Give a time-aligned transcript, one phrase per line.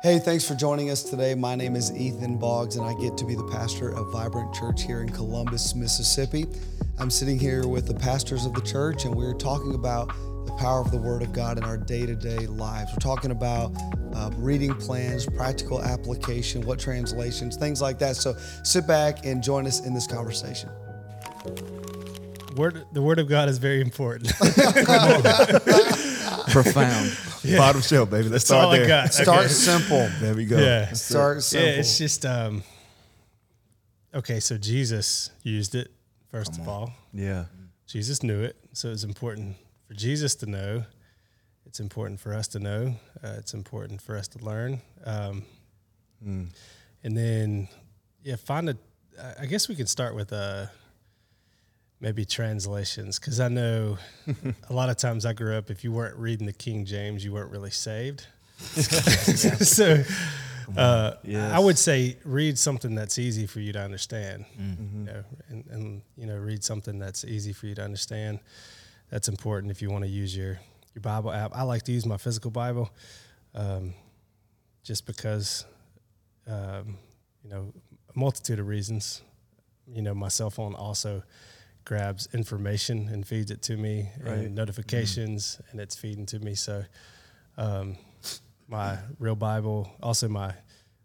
[0.00, 1.34] Hey, thanks for joining us today.
[1.34, 4.84] My name is Ethan Boggs, and I get to be the pastor of Vibrant Church
[4.84, 6.46] here in Columbus, Mississippi.
[7.00, 10.06] I'm sitting here with the pastors of the church, and we're talking about
[10.46, 12.92] the power of the Word of God in our day to day lives.
[12.92, 13.72] We're talking about
[14.14, 18.14] uh, reading plans, practical application, what translations, things like that.
[18.14, 20.70] So sit back and join us in this conversation.
[22.54, 24.28] Word, the Word of God is very important.
[26.52, 27.18] Profound.
[27.56, 28.28] Bottom shelf, baby.
[28.28, 28.88] Let's That's all start I there.
[28.88, 29.14] got.
[29.14, 29.48] Start Okay.
[29.48, 30.08] simple.
[30.20, 30.58] There we go.
[30.58, 30.92] Yeah.
[30.92, 31.68] Start simple.
[31.68, 32.62] Yeah, it's just um
[34.14, 35.90] okay, so Jesus used it
[36.30, 36.92] first of all.
[37.12, 37.44] Yeah.
[37.86, 39.56] Jesus knew it, so it's important
[39.86, 40.84] for Jesus to know.
[41.66, 42.94] It's important for us to know.
[43.22, 44.80] Uh, it's important for us to learn.
[45.04, 45.44] Um,
[47.04, 47.68] And then,
[48.24, 48.76] yeah, find a.
[49.40, 50.66] I guess we can start with uh,
[52.00, 53.98] maybe translations because I know
[54.70, 55.70] a lot of times I grew up.
[55.70, 58.26] If you weren't reading the King James, you weren't really saved.
[58.58, 60.02] so.
[60.76, 65.64] Uh, I would say read something that's easy for you to understand, you know, and,
[65.70, 68.38] and you know read something that's easy for you to understand.
[69.08, 70.60] That's important if you want to use your
[70.94, 71.56] your Bible app.
[71.56, 72.90] I like to use my physical Bible,
[73.54, 73.94] um,
[74.82, 75.64] just because,
[76.46, 76.98] um,
[77.42, 77.72] you know,
[78.14, 79.22] a multitude of reasons.
[79.90, 81.22] You know, my cell phone also
[81.88, 86.54] grabs information and feeds it to me and notifications, and it's feeding to me.
[86.54, 86.84] So,
[87.56, 87.96] um,
[88.68, 90.52] my real Bible, also my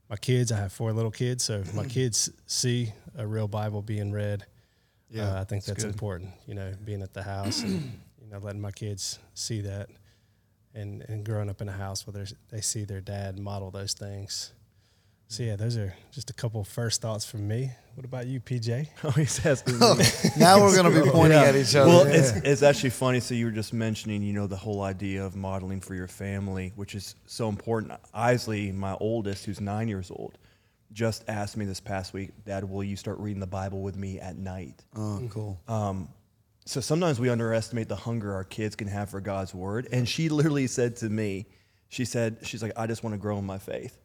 [0.10, 0.52] my kids.
[0.52, 4.46] I have four little kids, so my kids see a real Bible being read.
[5.10, 6.32] Yeah, I think that's important.
[6.46, 9.90] You know, being at the house and you know letting my kids see that,
[10.76, 14.52] and and growing up in a house where they see their dad model those things.
[15.34, 17.72] So yeah, those are just a couple first thoughts from me.
[17.96, 18.88] What about you, PJ?
[19.04, 19.64] Oh, he says.
[20.38, 21.46] now we're going to be pointing Yeah.
[21.46, 21.90] at each other.
[21.90, 22.14] Well, Yeah.
[22.20, 23.20] it's, it's actually funny.
[23.20, 26.72] So you were just mentioning, you know, the whole idea of modeling for your family,
[26.76, 27.94] which is so important.
[28.14, 30.38] Isley, my oldest, who's nine years old,
[30.92, 34.20] just asked me this past week, Dad, will you start reading the Bible with me
[34.20, 34.84] at night?
[34.96, 35.60] oh, cool.
[35.68, 36.10] Um,
[36.66, 39.88] So sometimes we underestimate the hunger our kids can have for God's word.
[39.92, 41.48] And she literally said to me,
[41.90, 43.98] she said, she's like, I just want to grow in my faith.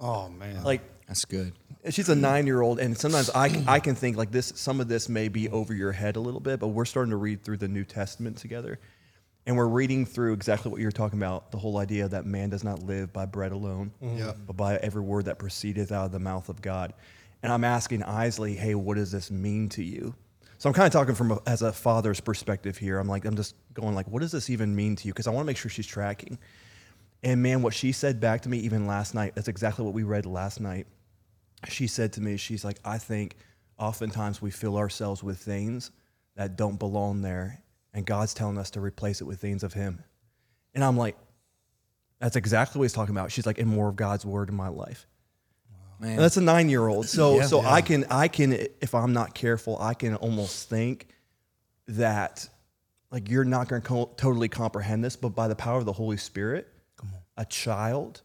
[0.00, 0.62] Oh, man.
[0.64, 1.52] Like, That's good.
[1.90, 4.80] she's a nine year old and sometimes I, can- I can think like this some
[4.80, 7.42] of this may be over your head a little bit but we're starting to read
[7.44, 8.78] through the new testament together
[9.46, 12.62] and we're reading through exactly what you're talking about the whole idea that man does
[12.64, 14.18] not live by bread alone mm-hmm.
[14.18, 14.32] Yeah.
[14.46, 16.92] but by every word that proceedeth out of the mouth of god
[17.42, 20.14] and i'm asking isley hey what does this mean to you
[20.58, 23.36] so i'm kind of talking from a, as a father's perspective here i'm like i'm
[23.36, 25.56] just going like what does this even mean to you because i want to make
[25.56, 26.38] sure she's tracking
[27.22, 30.02] and man what she said back to me even last night that's exactly what we
[30.02, 30.86] read last night
[31.66, 33.36] she said to me, she's like, I think
[33.78, 35.90] oftentimes we fill ourselves with things
[36.36, 37.62] that don't belong there,
[37.92, 40.04] and God's telling us to replace it with things of Him.
[40.74, 41.16] And I'm like,
[42.20, 43.32] that's exactly what he's talking about.
[43.32, 45.06] She's like, and more of God's word in my life.
[46.00, 46.12] Man.
[46.12, 47.06] And that's a nine year old.
[47.08, 47.46] So Yeah.
[47.46, 51.08] so I can I can if I'm not careful, I can almost think
[51.88, 52.48] that
[53.10, 55.92] like you're not going to co- totally comprehend this, but by the power of the
[55.92, 56.68] Holy Spirit,
[57.38, 58.20] a child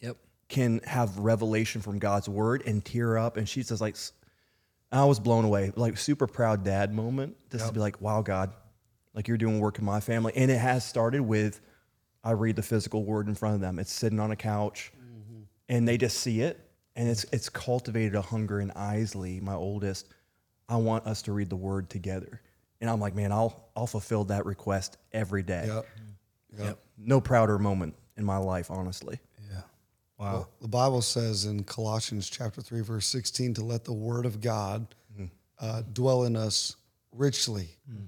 [0.00, 0.16] Yep.
[0.48, 3.36] can have revelation from God's word and tear up.
[3.36, 3.96] And she says, like,
[4.90, 7.36] I was blown away, like super proud dad moment.
[7.50, 8.52] Just to be like, wow, God,
[9.12, 10.32] like you're doing work in my family.
[10.34, 11.60] And it has started with,
[12.24, 13.78] I read the physical word in front of them.
[13.78, 15.42] It's sitting on a couch mm-hmm.
[15.68, 16.58] and they just see it.
[16.96, 20.08] And it's, it's cultivated a hunger in Isley, my oldest.
[20.68, 22.40] I want us to read the word together.
[22.80, 25.64] And I'm like, man, I'll, I'll fulfill that request every day.
[25.66, 25.86] Yep.
[26.56, 26.78] Yep.
[26.96, 29.20] No prouder moment in my life, honestly.
[29.50, 29.60] Yeah.
[30.18, 30.48] Wow.
[30.60, 34.94] the Bible says in Colossians chapter 3, verse 16, to let the word of God
[35.18, 35.28] mm.
[35.58, 36.76] uh, dwell in us
[37.12, 37.68] richly.
[37.90, 38.06] Mm.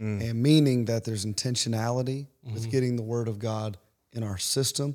[0.00, 2.70] And meaning that there's intentionality with mm-hmm.
[2.70, 3.76] getting the word of God
[4.12, 4.94] in our system.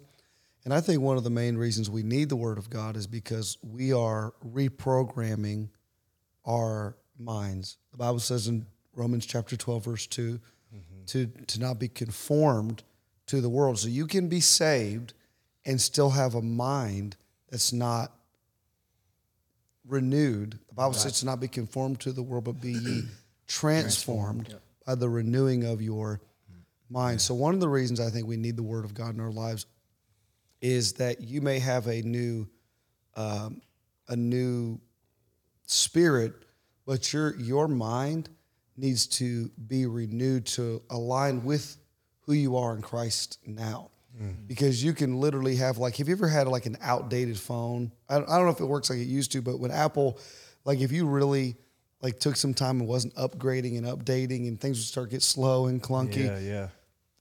[0.63, 3.05] And I think one of the main reasons we need the word of God is
[3.05, 5.67] because we are reprogramming
[6.45, 7.77] our minds.
[7.91, 10.39] The Bible says in Romans chapter 12, verse 2,
[10.73, 11.05] mm-hmm.
[11.07, 12.83] to, to not be conformed
[13.33, 13.79] to the world.
[13.79, 15.13] So you can be saved
[15.65, 17.17] and still have a mind
[17.49, 18.11] that's not
[19.87, 20.59] renewed.
[20.69, 23.03] The Bible says to not be conformed to the world, but be ye
[23.47, 26.21] transformed by the renewing of your
[26.91, 27.21] mind.
[27.21, 29.31] So one of the reasons I think we need the word of God in our
[29.31, 29.65] lives
[30.61, 32.47] is that you may have a new
[33.15, 33.61] um,
[34.09, 34.79] a new
[35.65, 36.33] spirit,
[36.85, 38.29] but your your mind
[38.77, 41.77] needs to be renewed to align with
[42.25, 43.89] who you are in Christ now.
[44.15, 44.45] Mm-hmm.
[44.45, 47.91] Because you can literally have like, have you ever had like an outdated phone?
[48.07, 50.19] I, I don't know if it works like it used to, but when Apple,
[50.65, 51.55] like if you really
[52.01, 55.23] like took some time and wasn't upgrading and updating and things would start to get
[55.23, 56.67] slow and clunky Yeah, yeah.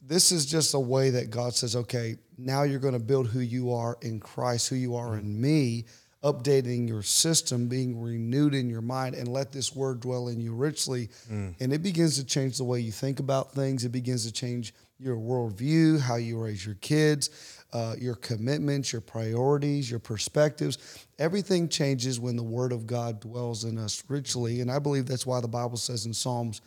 [0.03, 3.41] this is just a way that God says, okay, now you're going to build who
[3.41, 5.41] you are in Christ, who you are in mm-hmm.
[5.41, 5.85] me,
[6.23, 10.55] updating your system, being renewed in your mind, and let this word dwell in you
[10.55, 11.09] richly.
[11.31, 11.55] Mm.
[11.59, 13.85] And it begins to change the way you think about things.
[13.85, 14.73] It begins to change
[15.03, 21.07] your worldview, how you raise your kids, uh, your commitments, your priorities, your perspectives.
[21.19, 24.61] Everything changes when the word of God dwells in us richly.
[24.61, 26.61] And I believe that's why the Bible says in Psalms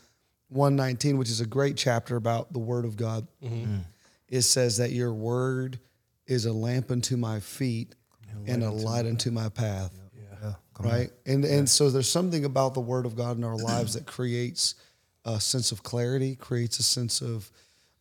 [0.49, 3.27] 119, which is a great chapter about the word of God,
[4.27, 5.79] it says that your word
[6.27, 7.95] is a lamp unto my feet
[8.47, 9.91] and a light unto my path.
[10.79, 11.09] Right.
[11.25, 14.75] And and so there's something about the word of God in our lives that creates
[15.23, 17.49] a sense of clarity, creates a sense of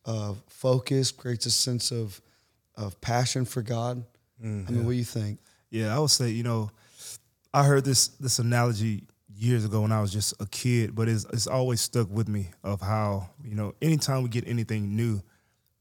[0.05, 2.21] of focus, creates a sense of
[2.77, 4.05] of passion for God.
[4.43, 4.85] I mean, mm-hmm.
[4.85, 5.39] what do you think?
[5.71, 6.71] Yeah, I would say, you know,
[7.53, 9.05] I heard this this analogy
[9.37, 12.51] years ago when I was just a kid, but it's it's always stuck with me
[12.62, 15.23] of how, you know, anytime we get anything new,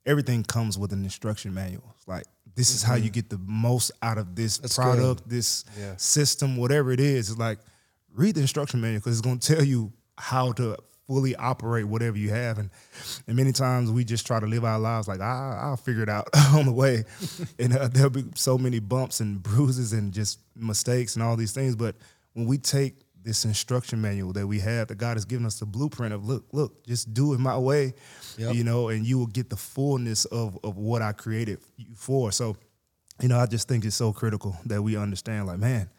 [0.05, 1.93] everything comes with an instruction manual.
[1.97, 2.25] It's like
[2.55, 3.11] this is how you mm-hmm.
[3.13, 5.65] get the most out of this That's product, this
[5.97, 7.29] system, whatever it is.
[7.29, 7.59] It's like
[8.13, 12.17] read the instruction manual because it's going to tell you how to fully operate whatever
[12.17, 12.57] you have.
[12.57, 12.69] And
[13.27, 16.09] and many times we just try to live our lives like I, I'll figure it
[16.09, 17.03] out on the way,
[17.59, 21.51] and uh, there'll be so many bumps and bruises and just mistakes and all these
[21.53, 21.75] things.
[21.75, 21.95] But
[22.33, 25.65] when we take this instruction manual that we have, that God has given us the
[25.65, 27.93] blueprint of look, look, just do it my way,
[28.37, 28.55] Yep.
[28.55, 32.31] you know, and you will get the fullness of of what I created you for.
[32.33, 32.57] So,
[33.21, 35.89] you know, I just think it's so critical that we understand, like, man,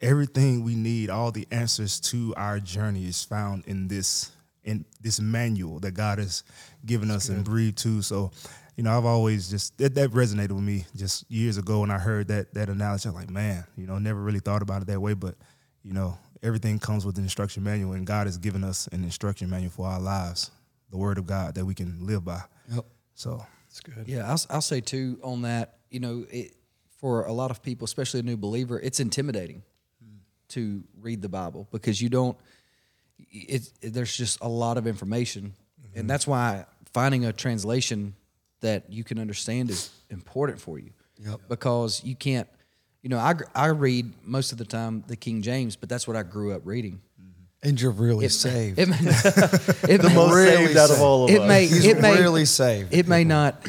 [0.00, 4.32] everything we need, all the answers to our journey is found in this
[4.62, 6.44] in this manual that God has
[6.84, 8.02] given us and breathed to.
[8.02, 8.30] So,
[8.76, 11.98] you know, I've always just that, that resonated with me just years ago when I
[11.98, 13.08] heard that that analogy.
[13.08, 15.34] I'm like, man, you know, never really thought about it that way, but
[15.82, 19.48] you know, everything comes with an instruction manual, and God has given us an instruction
[19.48, 20.50] manual for our lives,
[20.90, 22.42] the Word of God that we can live by.
[22.72, 22.84] Yep.
[23.14, 24.04] So, It's good.
[24.06, 25.78] Yeah, I'll, I'll say too on that.
[25.90, 26.54] You know, it,
[26.98, 29.62] for a lot of people, especially a new believer, it's intimidating
[30.50, 32.36] to read the Bible because you don't.
[33.30, 35.54] It, it- there's just a lot of information,
[35.84, 36.06] and mm-hmm.
[36.06, 38.14] that's why finding a translation
[38.60, 40.90] that you can understand is important for you.
[41.18, 41.40] Yep.
[41.48, 42.48] Because you can't.
[43.02, 46.16] You know, I I read most of the time the King James, but that's what
[46.16, 47.00] I grew up reading.
[47.20, 47.68] Mm-hmm.
[47.68, 48.78] And you're really saved.
[48.78, 48.96] It may,
[49.94, 51.48] it may, Most Really saved out of all of it us.
[51.48, 52.92] may He's it may really saved.
[52.94, 53.66] it may not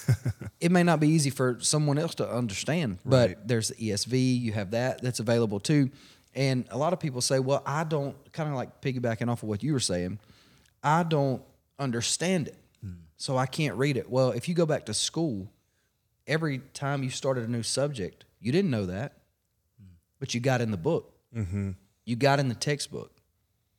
[0.60, 3.48] it may not be easy for someone else to understand but Right.
[3.48, 5.90] there's the esv you have that that's available too
[6.36, 9.48] and a lot of people say well i don't kind of like piggybacking off of
[9.48, 10.18] what you were saying
[10.84, 11.42] i don't
[11.78, 12.56] understand it.
[13.16, 14.08] So i can't read it.
[14.08, 15.50] Well if you go back to school
[16.26, 19.14] every time you started a new subject you didn't know that
[20.18, 21.12] but you got in the book.
[21.34, 21.72] Mm-hmm.
[22.04, 23.12] You got in the textbook.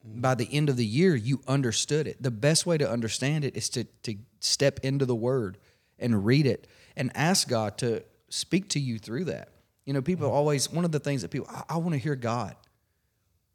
[0.04, 2.22] By the end of the year you understood it.
[2.22, 5.58] The best way to understand it is to, to step into the word
[6.00, 9.50] and read it and ask god to speak to you through that
[9.88, 10.36] you know people mm-hmm.
[10.36, 12.56] always one of the things that people i, I want to hear god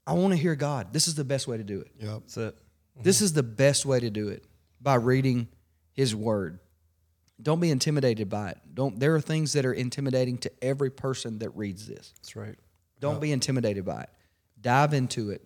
[0.04, 2.08] i want to hear god this is the best way to do it Yep.
[2.08, 2.48] That's mm-hmm.
[2.48, 3.04] it.
[3.04, 4.44] this is the best way to do it
[4.80, 5.46] by reading
[5.92, 6.58] his word
[7.40, 11.38] don't be intimidated by it don't there are things that are intimidating to every person
[11.38, 12.56] that reads this That's right.
[12.98, 14.10] don't be intimidated by it.
[14.60, 15.44] Dive into it,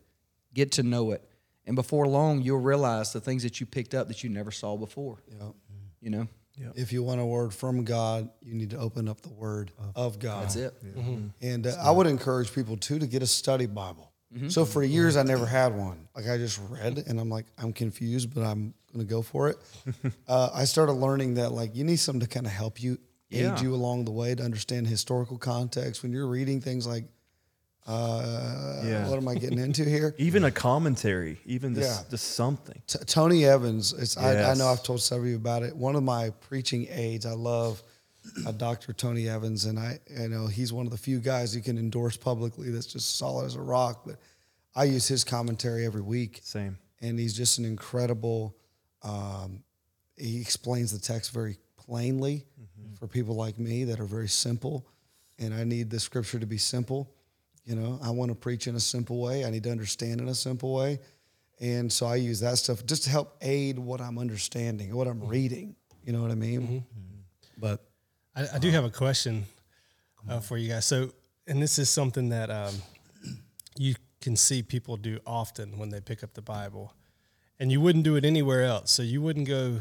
[0.53, 1.23] get to know it,
[1.67, 4.77] and before long, you'll realize the things that you picked up that you never saw
[4.77, 5.23] before.
[5.29, 5.55] Yep.
[6.00, 6.28] You know,
[6.75, 10.19] If you want a word from God, you need to open up the word of
[10.19, 10.45] God.
[10.45, 10.75] that's it.
[11.41, 14.13] And uh, I would encourage people too to get a study Bible.
[14.49, 16.09] So for years I never had one.
[16.15, 19.49] Like I just read and I'm like I'm confused, but I'm going to go for
[19.49, 19.57] it.
[20.29, 22.99] uh, I started learning that like you need something to kind of help you,
[23.31, 26.03] aid you along the way to understand historical context.
[26.03, 27.05] When you're reading things like,
[27.87, 29.09] uh, Yeah.
[29.09, 30.14] what am I getting into here?
[30.19, 32.16] Even a commentary, even just, Yeah.
[32.19, 32.81] something.
[32.87, 33.93] T- Tony Evans.
[33.93, 35.75] It's, I, I know I've told several of you about it.
[35.76, 37.83] One of my preaching aides, I love
[38.45, 38.93] uh, Dr.
[38.93, 42.16] Tony Evans, and I, you know, he's one of the few guys you can endorse
[42.16, 44.02] publicly that's just solid as a rock.
[44.05, 44.16] But
[44.75, 46.76] I use his commentary every week, Same.
[47.00, 48.57] and he's just an incredible.
[49.02, 49.62] Um,
[50.16, 52.47] he explains the text very plainly
[52.99, 54.85] for people like me that are very simple,
[55.38, 57.12] and I need the scripture to be simple.
[57.66, 59.44] You know, I want to preach in a simple way.
[59.44, 61.00] I need to understand in a simple way.
[61.58, 65.26] And so I use that stuff just to help aid what I'm understanding, what I'm
[65.26, 65.75] reading.
[66.04, 66.85] You know what I mean?
[67.58, 67.85] But
[68.37, 69.46] I, I do have a question
[70.28, 70.85] uh, for you guys.
[70.85, 71.11] So,
[71.46, 72.75] and this is something that um,
[73.76, 76.92] you can see people do often when they pick up the Bible,
[77.58, 78.92] and you wouldn't do it anywhere else.
[78.92, 79.80] So, you wouldn't go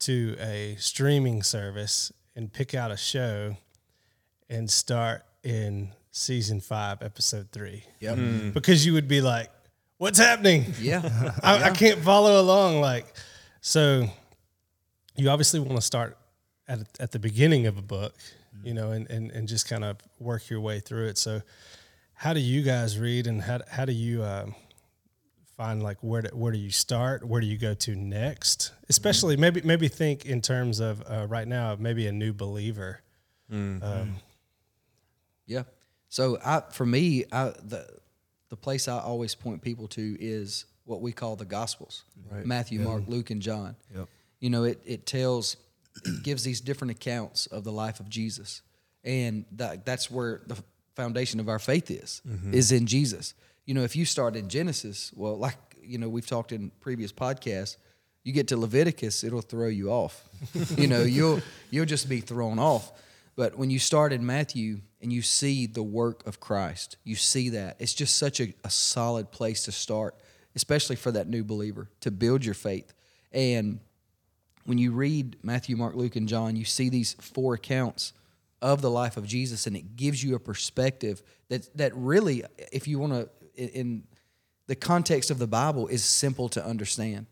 [0.00, 3.56] to a streaming service and pick out a show
[4.48, 7.84] and start in season five, episode three.
[8.00, 8.54] Yep.
[8.54, 9.50] Because you would be like,
[9.98, 10.72] what's happening?
[10.80, 11.32] Yeah.
[11.42, 12.80] I, I can't follow along.
[12.80, 13.06] Like,
[13.60, 14.08] so
[15.16, 16.16] you obviously want to start
[16.68, 18.14] at at the beginning of a book,
[18.64, 21.18] you know, and and and just kind of work your way through it.
[21.18, 21.42] So,
[22.14, 24.54] how do you guys read, and how how do you um,
[25.56, 27.24] find like where do, where do you start?
[27.24, 28.72] Where do you go to next?
[28.88, 33.00] Especially maybe maybe think in terms of uh, right now, maybe a new believer.
[33.52, 34.16] Um,
[35.46, 35.62] Yeah.
[36.16, 37.86] So I, for me, I, the
[38.48, 42.04] the place I always point people to is what we call the Gospels:
[42.42, 43.76] Matthew, Mark, Luke, and John.
[43.94, 44.08] Yep.
[44.40, 45.58] You know, it it tells,
[46.06, 48.62] it gives these different accounts of the life of Jesus,
[49.04, 50.56] and that that's where the
[50.94, 52.54] foundation of our faith is mm-hmm.
[52.54, 53.34] is in Jesus.
[53.66, 57.12] You know, if you start in Genesis, well, like you know, we've talked in previous
[57.12, 57.76] podcasts.
[58.24, 60.26] You get to Leviticus, it'll throw you off.
[60.78, 62.90] you know, you'll you'll just be thrown off.
[63.36, 67.50] But when you start in Matthew and you see the work of Christ, you see
[67.50, 67.76] that.
[67.78, 70.14] It's just such a, a solid place to start,
[70.54, 72.92] especially for that new believer, to build your faith.
[73.32, 73.80] And
[74.64, 78.12] when you read Matthew, Mark, Luke, and John, you see these four accounts
[78.62, 82.88] of the life of Jesus, and it gives you a perspective that that really, if
[82.88, 84.04] you want to, in
[84.66, 87.26] the context of the Bible, is simple to understand.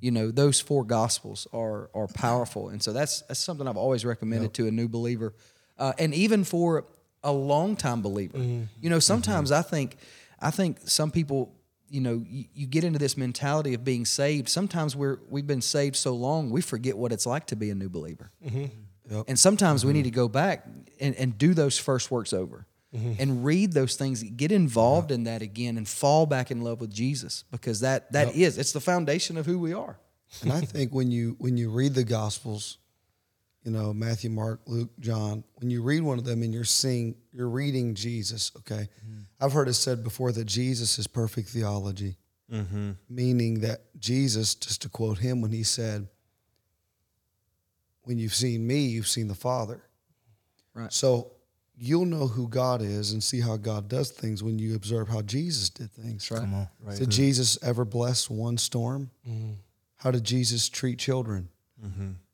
[0.00, 4.04] You know, those four gospels are are powerful, and so that's that's something I've always
[4.04, 5.34] recommended to a new believer,
[5.78, 6.86] uh, and even for
[7.22, 8.38] a long time believer.
[8.38, 8.64] Mm-hmm.
[8.80, 9.58] You know, sometimes mm-hmm.
[9.58, 9.96] I think
[10.40, 11.54] I think some people
[11.88, 14.48] you know you, you get into this mentality of being saved.
[14.48, 17.74] Sometimes we're we've been saved so long we forget what it's like to be a
[17.74, 18.30] new believer.
[18.44, 19.22] Mm-hmm.
[19.26, 20.66] And sometimes we need to go back
[21.00, 25.42] and, and do those first works over and read those things get involved in that
[25.42, 29.36] again and fall back in love with jesus because that that is it's the foundation
[29.36, 29.98] of who we are.
[30.42, 32.78] And I think when you when you read the Gospels,
[33.68, 37.14] you know Matthew, Mark, Luke, John, when you read one of them and you're seeing
[37.34, 38.50] you're reading Jesus.
[38.56, 39.20] Okay, mm-hmm.
[39.40, 42.16] I've heard it said before that Jesus is perfect theology,
[42.50, 42.92] mm-hmm.
[43.10, 46.08] meaning that Jesus, just to quote him, when he said,
[48.04, 49.82] "When you've seen me, you've seen the Father."
[50.72, 50.90] Right.
[50.90, 51.32] So
[51.76, 55.20] you'll know who God is and see how God does things when you observe how
[55.20, 56.30] Jesus did things.
[56.30, 56.68] right Come on.
[56.96, 59.10] Did Jesus ever bless one storm?
[59.28, 59.52] Mm-hmm.
[59.96, 61.50] How did Jesus treat children?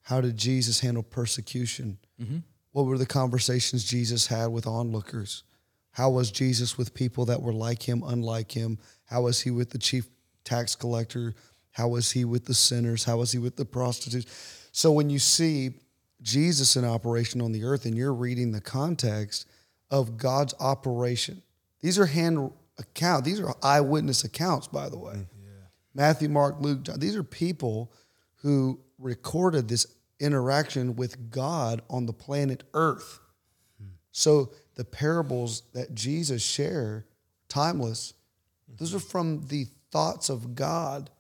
[0.05, 1.99] How did Jesus handle persecution?
[2.21, 2.39] Mm-hmm.
[2.73, 5.45] What were the conversations Jesus had with onlookers?
[5.93, 8.79] How was Jesus with people that were like him, unlike him?
[9.07, 10.09] How was he with the chief
[10.45, 11.35] tax collector?
[11.73, 13.05] How was he with the sinners?
[13.05, 14.69] How was he with the prostitutes?
[14.73, 15.75] So when you see
[16.21, 19.47] Jesus in operation on the earth and you're reading the context
[19.91, 21.43] of God's operation,
[21.81, 23.25] these are hand account.
[23.25, 25.15] These are eyewitness accounts, by the way.
[25.15, 25.29] Mm-hmm.
[25.95, 26.99] Matthew, Mark, Luke, John.
[26.99, 27.93] These are people
[28.43, 29.87] who recorded this
[30.21, 33.21] interaction with God on the planet Earth.
[34.13, 37.05] So the parables that Jesus share,
[37.49, 38.15] timeless,
[38.79, 41.11] those are from the thoughts of God,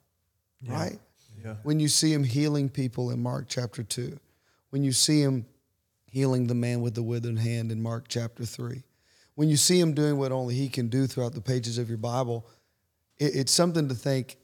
[0.66, 0.98] right?
[1.44, 1.56] Yeah.
[1.62, 4.18] When you see him healing people in Mark chapter 2,
[4.70, 5.46] when you see him
[6.06, 8.82] healing the man with the withered hand in Mark chapter 3,
[9.34, 11.98] when you see him doing what only he can do throughout the pages of your
[11.98, 12.46] Bible,
[13.18, 14.36] it, it's something to think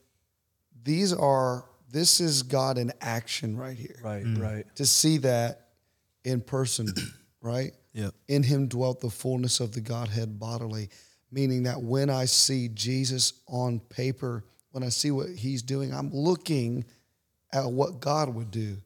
[0.82, 4.40] these are, this is God in action right here Right, Mm.
[4.40, 4.76] right.
[4.76, 5.68] to see that
[6.24, 6.88] in person,
[7.42, 7.72] right?
[7.92, 8.14] Yep.
[8.28, 10.90] In him dwelt the fullness of the Godhead bodily,
[11.32, 16.10] meaning that when I see Jesus on paper, when I see what he's doing, I'm
[16.12, 16.84] looking
[17.52, 18.76] at what God would do.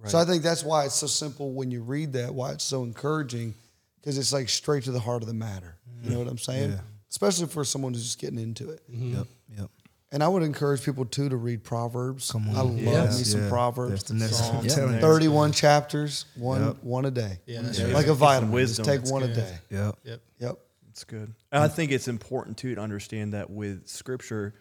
[0.00, 0.10] Right.
[0.10, 2.82] So I think that's why it's so simple when you read that, why it's so
[2.84, 3.54] encouraging,
[4.00, 5.76] because it's like straight to the heart of the matter.
[6.02, 6.70] You know what I'm saying?
[6.72, 6.80] Yeah.
[7.10, 8.82] Especially for someone who's just getting into it.
[8.88, 9.26] Yep.
[9.58, 9.70] Yep.
[10.14, 12.30] And I would encourage people too to read Proverbs.
[12.30, 12.54] Come on.
[12.56, 13.48] I love Yes, me some yeah.
[13.48, 13.90] Proverbs.
[13.90, 14.56] That's the next one.
[14.58, 14.74] I'm Yeah.
[14.74, 15.00] telling you.
[15.00, 16.76] 31 chapters, one Yep.
[16.84, 17.40] one a day.
[17.46, 18.52] Yeah, that's like a Get vitamin.
[18.52, 18.84] wisdom.
[18.84, 19.58] Just take That's one a day.
[19.70, 19.98] Yep.
[20.04, 20.20] Yep.
[20.38, 20.58] Yep.
[20.90, 21.34] It's good.
[21.50, 24.54] And I think it's important too to understand that with scripture.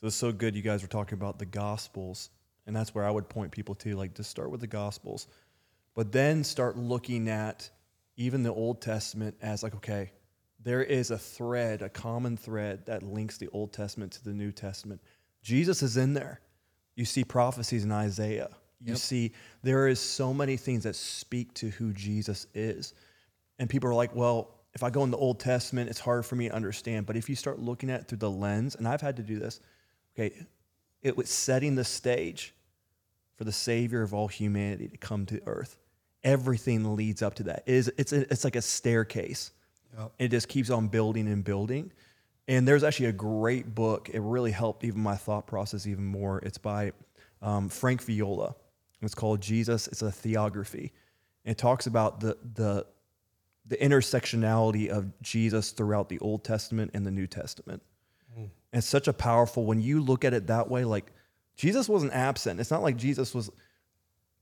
[0.00, 2.30] So it's so good you guys were talking about the gospels.
[2.64, 5.26] And that's where I would point people to, like just start with the gospels.
[5.96, 7.68] But then start looking at
[8.16, 10.12] even the Old Testament as like, okay,
[10.64, 14.50] there is a thread, a common thread that links the Old Testament to the New
[14.50, 15.00] Testament.
[15.42, 16.40] Jesus is in there.
[16.96, 18.50] You see prophecies in Isaiah.
[18.80, 22.94] You see there is so many things that speak to who Jesus is.
[23.58, 26.36] And people are like, well, if I go in the Old Testament, it's hard for
[26.36, 27.06] me to understand.
[27.06, 29.38] But if you start looking at it through the lens, and I've had to do
[29.38, 29.60] this,
[30.14, 30.34] okay,
[31.02, 32.54] it was setting the stage
[33.36, 35.78] for the Savior of all humanity to come to earth.
[36.22, 37.62] Everything leads up to that.
[37.66, 39.52] It is it's a, it's like a staircase.
[40.18, 41.92] It just keeps on building and building.
[42.48, 44.10] And there's actually a great book.
[44.12, 46.38] It really helped even my thought process even more.
[46.40, 46.92] It's by
[47.40, 48.54] um, Frank Viola.
[49.00, 49.86] It's called Jesus.
[49.88, 50.90] It's a theography.
[51.44, 52.86] It talks about the the
[53.66, 57.82] the intersectionality of Jesus throughout the Old Testament and the New Testament.
[58.36, 61.06] And it's such a powerful when you look at it that way, like
[61.56, 62.60] Jesus wasn't absent.
[62.60, 63.50] It's not like Jesus was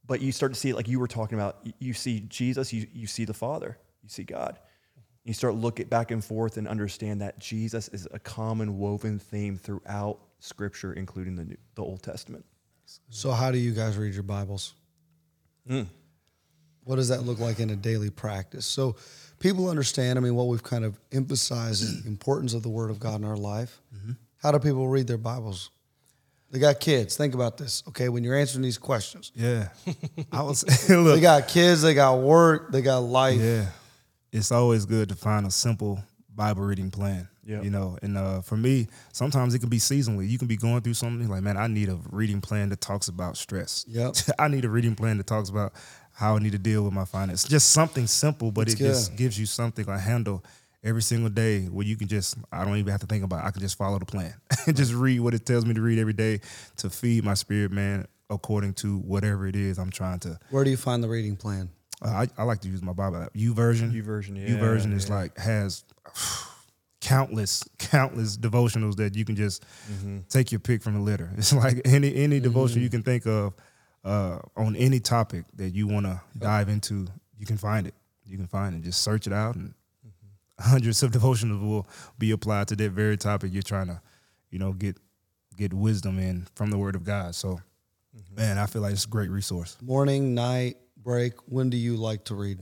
[0.05, 1.59] but you start to see it like you were talking about.
[1.63, 4.59] You- You see Jesus, you, you see the Father, you see God.
[5.25, 9.57] You start looking back and forth and understand that Jesus is a common woven theme
[9.57, 12.45] throughout Scripture, including the New, the Old Testament.
[13.09, 14.75] So, how do you guys read your Bibles?
[15.69, 15.83] Hmm.
[16.85, 18.67] What does that look like in a daily practice?
[18.67, 18.97] So,
[19.39, 20.19] people understand.
[20.19, 23.21] I mean, what we've kind of emphasized is the importance of the Word of God
[23.21, 23.81] in our life.
[23.97, 24.13] Mm-hmm.
[24.39, 25.71] How do people read their Bibles?
[26.51, 27.17] They got kids.
[27.17, 27.83] Think about this.
[27.89, 29.69] Okay, when you're answering these questions, Yeah.
[30.33, 33.41] I was they got kids, they got work, they got life.
[33.41, 33.67] Yeah.
[34.33, 36.03] It's always good to find a simple
[36.35, 37.29] Bible reading plan.
[37.45, 37.61] Yeah.
[37.61, 40.29] You know, and uh, for me, sometimes it can be seasonally.
[40.29, 43.09] You can be going through something like, man, I need a reading plan that talks
[43.09, 43.85] about stress.
[43.89, 44.15] Yep.
[44.39, 45.73] I need a reading plan that talks about
[46.15, 47.49] how I need to deal with my finances.
[47.49, 50.45] Just something simple, but That's it just gives you something to handle
[50.85, 53.49] every single day where you can just, I don't even have to think about it.
[53.49, 54.35] I can just follow the plan
[54.67, 56.41] and just read what it tells me to read every day
[56.79, 60.71] to feed my spirit, man, according to whatever it is I'm trying to Where do
[60.71, 61.71] you find the reading plan?
[62.05, 63.33] Uh, I, I like to use my Bible app.
[63.35, 63.93] YouVersion.
[63.93, 65.15] U version, YouVersion is yeah.
[65.15, 65.85] like has
[67.01, 70.19] countless, countless devotionals that you can just Mm-hmm.
[70.29, 71.31] take your pick from a litter.
[71.37, 73.55] It's like any any devotion you can think of
[74.05, 77.07] uh, on any topic that you want to dive into.
[77.39, 77.95] You can find it.
[78.25, 78.83] You can find it.
[78.83, 79.75] Just search it out, and
[80.07, 80.71] Mm-hmm.
[80.71, 81.87] hundreds of devotionals will
[82.19, 84.01] be applied to that very topic you're trying to,
[84.51, 84.97] you know, get
[85.57, 87.35] get wisdom in from the Word of God.
[87.35, 87.61] So,
[88.17, 88.35] Mm-hmm.
[88.37, 89.79] man, I feel like it's a great resource.
[89.81, 91.35] Morning, night, break.
[91.47, 92.59] When do you like to read?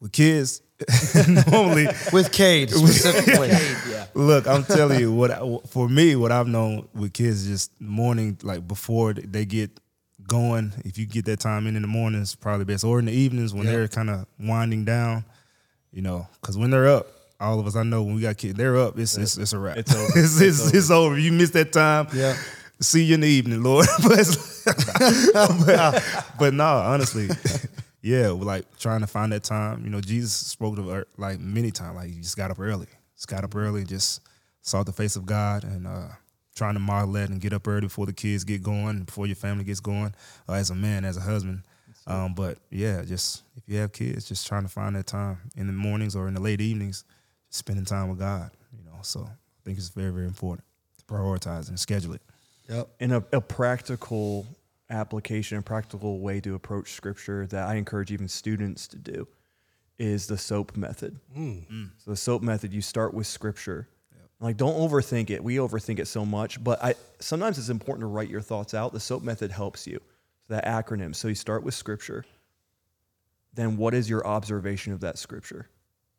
[0.00, 0.62] With kids,
[1.50, 3.48] normally With Cade specifically.
[3.48, 4.06] yeah.
[4.14, 7.80] Look, I'm telling you what I- for me, what I've known with kids is just
[7.80, 9.78] morning, like before they get
[10.26, 10.72] going.
[10.86, 13.52] If you get that time in in the mornings, probably best, or in the evenings
[13.52, 13.72] when Yep.
[13.74, 15.24] they're kind of winding down.
[15.92, 17.08] You know, because when they're up,
[17.38, 18.98] all of us I know when we got kids, they're up.
[18.98, 19.76] It's it's, it's a wrap.
[19.76, 20.06] It's over.
[20.18, 21.18] it's, It's it's, it's over.
[21.18, 22.06] You miss that time.
[22.14, 22.36] Yeah.
[22.80, 23.86] See you in the evening, Lord.
[24.02, 24.26] but,
[25.66, 26.04] but,
[26.38, 27.28] but no, honestly,
[28.02, 29.84] yeah, like trying to find that time.
[29.84, 31.96] You know, Jesus spoke to her like many times.
[31.96, 34.22] Like he just got up early, just got up early, and just
[34.62, 36.08] saw the face of God, and uh,
[36.54, 39.36] trying to model that and get up early before the kids get going, before your
[39.36, 40.14] family gets going,
[40.48, 41.62] uh, as a man, as a husband.
[42.06, 45.66] Um, but yeah, just if you have kids, just trying to find that time in
[45.66, 47.04] the mornings or in the late evenings,
[47.50, 48.50] spending time with God.
[48.76, 50.64] You know, so I think it's very, very important
[50.98, 52.22] to prioritize and schedule it.
[52.68, 52.88] Yep.
[53.00, 54.46] In a, a practical
[54.90, 59.28] application, a practical way to approach scripture that I encourage even students to do
[59.98, 61.18] is the SOAP method.
[61.34, 61.58] Hmm.
[61.60, 61.84] Hmm.
[61.98, 63.88] So the SOAP method, you start with scripture.
[64.40, 65.44] Like, don't overthink it.
[65.44, 68.92] We overthink it so much, but I sometimes it's important to write your thoughts out.
[68.92, 70.00] The SOAP method helps you.
[70.48, 71.14] So that acronym.
[71.14, 72.24] So you start with scripture.
[73.52, 75.68] Then what is your observation of that scripture?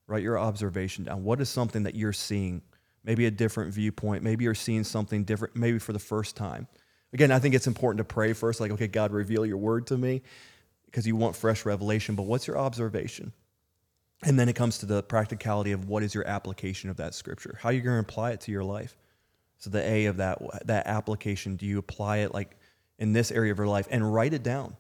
[0.06, 1.24] Write your observation down.
[1.24, 2.62] What is something that you're seeing?
[3.04, 4.24] Maybe a different viewpoint.
[4.24, 6.68] Maybe you're seeing something different, maybe for the first time.
[7.14, 9.98] Again, I think it's important to pray first, like, okay, God, reveal your word to
[9.98, 10.22] me
[10.86, 12.16] because you want fresh revelation.
[12.16, 13.34] But what's your observation?
[14.24, 17.58] And then it comes to the practicality of what is your application of that scripture?
[17.62, 18.96] How are you going to apply it to your life?
[19.58, 22.58] So the A of that that application, do you apply it like
[22.98, 24.76] in this area of your life and write it down?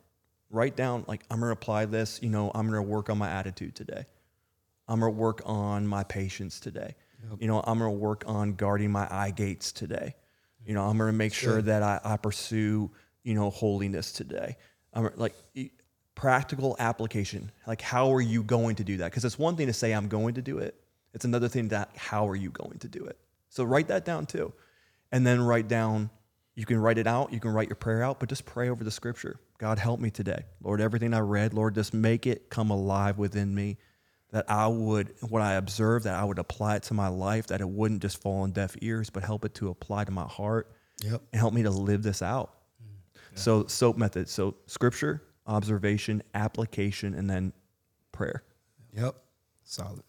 [0.50, 3.17] Write down like I'm going to apply this, you know, I'm going to work on
[3.17, 4.06] my attitude today.
[4.88, 6.96] I'm going to work on my patience today.
[7.39, 10.15] You know, I'm going to work on guarding my eye gates today.
[10.65, 12.91] You know, I'm going to make sure that I, I pursue,
[13.24, 14.58] you know, holiness today.
[14.93, 15.34] I'm like
[16.15, 17.52] practical application.
[17.65, 19.12] Like, how are you going to do that?
[19.12, 20.76] Because it's one thing to say I'm going to do it.
[21.13, 23.17] It's another thing that how are you going to do it?
[23.50, 24.54] So write that down too,
[25.12, 26.10] and then write down.
[26.56, 27.34] You can write it out.
[27.34, 29.39] You can write your prayer out, but just pray over the scripture.
[29.58, 30.80] God, help me today, Lord.
[30.82, 33.78] Everything I read, Lord, just make it come alive within me
[34.32, 37.62] that I would, what I observed, that I would apply it to my life, that
[37.62, 40.72] it wouldn't just fall on deaf ears, but help it to apply to my heart
[41.04, 41.22] Yep.
[41.34, 42.54] and help me to live this out.
[42.82, 43.39] Mm.
[43.39, 44.30] So, SOAP method.
[44.30, 47.54] So, scripture, observation, application, and then
[48.12, 48.44] prayer.
[48.94, 49.15] Yep.
[49.63, 50.04] Solid.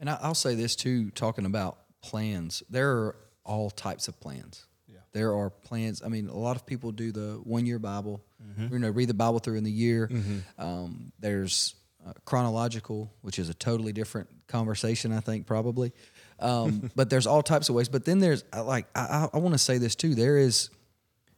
[0.00, 2.62] And I, I'll say this too, talking about plans.
[2.68, 4.66] There are all types of plans.
[4.88, 4.98] Yeah.
[5.12, 6.02] There are plans.
[6.04, 8.22] I mean, a lot of people do the one year Bible.
[8.42, 8.72] Mm-hmm.
[8.74, 10.08] You know, read the Bible through in the year.
[10.08, 10.38] Mm-hmm.
[10.62, 11.74] Um, there's
[12.06, 15.12] uh, chronological, which is a totally different conversation.
[15.12, 15.92] I think probably.
[16.38, 17.88] Um, but there's all types of ways.
[17.88, 20.14] But then there's like I, I, I want to say this too.
[20.14, 20.70] There is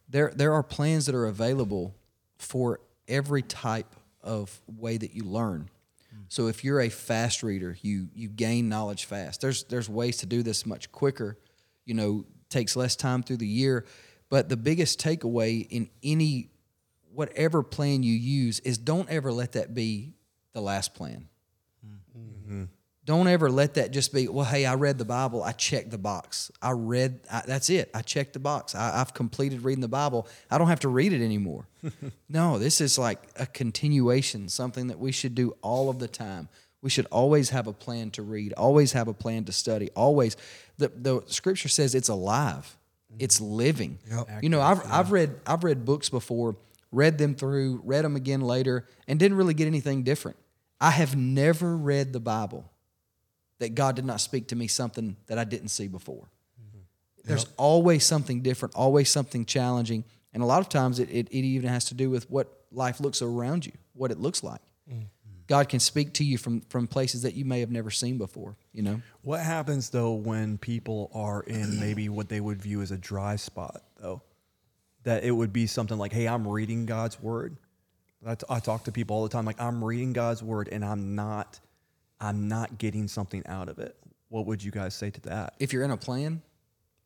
[0.09, 1.95] there there are plans that are available
[2.37, 5.71] for every type of way that you learn.
[6.29, 9.41] So if you're a fast reader, you you gain knowledge fast.
[9.41, 11.39] There's there's ways to do this much quicker.
[11.87, 13.87] You know, takes less time through the year,
[14.29, 16.51] but the biggest takeaway in any
[17.15, 20.13] whatever plan you use is don't ever let that be
[20.59, 21.29] the last plan.
[21.87, 22.64] Mm-hmm.
[23.05, 25.99] don't ever let that just be well hey i read the bible i checked the
[25.99, 26.51] box.
[26.61, 27.90] I read I, that's it.
[27.94, 28.75] I checked the box.
[28.75, 30.27] I, i've completed reading the bible.
[30.51, 31.68] I don't have to read it anymore.
[32.29, 36.49] No this is like a continuation something that we should do all of the time.
[36.83, 40.37] We should always have a plan to read always have a plan to study always
[40.79, 42.77] the, the scripture says it's alive.
[43.12, 43.25] Mm-hmm.
[43.25, 43.99] It's living.
[44.42, 46.57] You know I've, I've read i've read books before
[46.90, 50.37] read them through read them again later and didn't really get anything different
[50.81, 52.71] i have never read the bible
[53.59, 56.31] that God did not speak to me something that I didn't see before.
[56.61, 56.79] Mm-hmm.
[57.25, 60.05] There's always something different, always something challenging.
[60.33, 63.01] And a lot of times it, it, it even has to do with what life
[63.01, 64.61] looks around you, what it looks like.
[64.88, 65.05] Mm-hmm.
[65.49, 68.57] God can speak to you from, from places that you may have never seen before,
[68.73, 69.01] you know?
[69.23, 73.37] What happens though when people are in maybe what they would view as a dry
[73.37, 74.23] spot though?
[75.05, 77.57] That it would be something like, hey, I'm reading God's word.
[78.27, 80.85] I, t- I talk to people all the time, like I'm reading God's word and
[80.85, 81.61] I'm not,
[82.21, 83.97] I'm not getting something out of it.
[84.29, 85.55] What would you guys say to that?
[85.59, 86.43] If you're in a plan,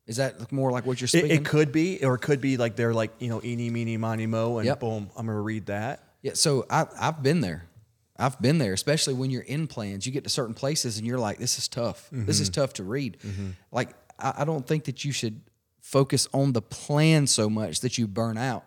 [0.06, 1.30] is that more like what you're It, speaking?
[1.30, 4.26] it could be, or it could be like they're like, you know, eeny, meeny, miny,
[4.26, 4.80] mo, and Yep.
[4.80, 6.02] boom, I'm going to read that.
[6.22, 7.68] Yeah, so I, I've been there.
[8.16, 10.06] I've been there, especially when you're in plans.
[10.06, 12.08] You get to certain places and you're like, this is tough.
[12.12, 12.60] This is mm-hmm.
[12.60, 13.18] tough to read.
[13.24, 13.50] Mm-hmm.
[13.70, 15.40] Like, I, I don't think that you should
[15.80, 18.64] focus on the plan so much that you burn out,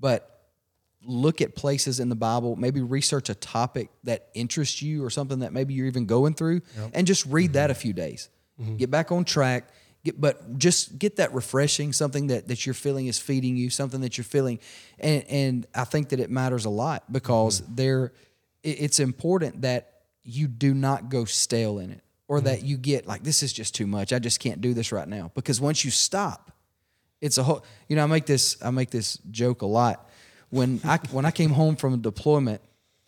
[0.00, 0.35] but
[1.06, 5.40] look at places in the Bible, maybe research a topic that interests you or something
[5.40, 6.62] that maybe you're even going through,
[6.94, 7.80] and just read that a mm-hmm.
[7.80, 8.28] few days.
[8.60, 8.76] Mm-hmm.
[8.76, 9.68] Get back on track.
[10.04, 14.00] Get, but just get that refreshing, something that, that you're feeling is feeding you, something
[14.02, 14.60] that you're feeling,
[14.98, 17.74] and and I think that it matters a lot because mm-hmm.
[17.74, 18.12] there,
[18.62, 19.92] it- it's important that
[20.22, 23.74] you do not go stale in it, or that you get like this is just
[23.74, 24.12] too much.
[24.12, 25.32] I just can't do this right now.
[25.34, 26.52] Because once you stop,
[27.20, 30.08] it's a whole you know i make this i make this joke a lot
[30.50, 32.60] when i when i came home from a deployment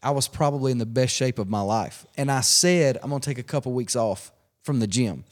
[0.03, 3.21] i was probably in the best shape of my life and i said i'm going
[3.21, 4.31] to take a couple weeks off
[4.63, 5.25] from the gym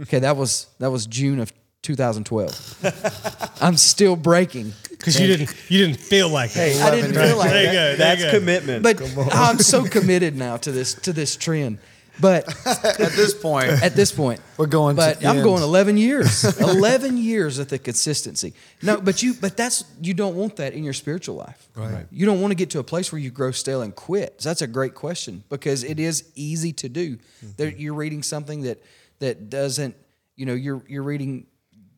[0.00, 5.86] okay that was that was june of 2012 i'm still breaking Because you didn't you
[5.86, 6.80] didn't feel like it.
[6.80, 7.72] i didn't feel like there you that.
[7.72, 7.74] go.
[7.74, 8.38] There That's you go.
[8.38, 8.82] commitment.
[8.82, 11.78] but i'm so committed now to this to this trend
[12.20, 12.48] but
[12.84, 14.40] At this point, at this point.
[14.56, 15.44] We're going but the I'm end.
[15.44, 16.44] going 11 years.
[16.60, 18.54] 11 years of the consistency.
[18.82, 21.68] No, but you, but that's you don't want that in your spiritual life.
[21.74, 22.06] Right.
[22.10, 24.40] You don't want to get to a place where you grow stale and quit.
[24.40, 27.16] So that's a great question because it is easy to do.
[27.16, 27.48] Mm-hmm.
[27.56, 28.82] There, you're reading something that
[29.18, 29.96] that doesn't,
[30.36, 31.46] you know, you're you're reading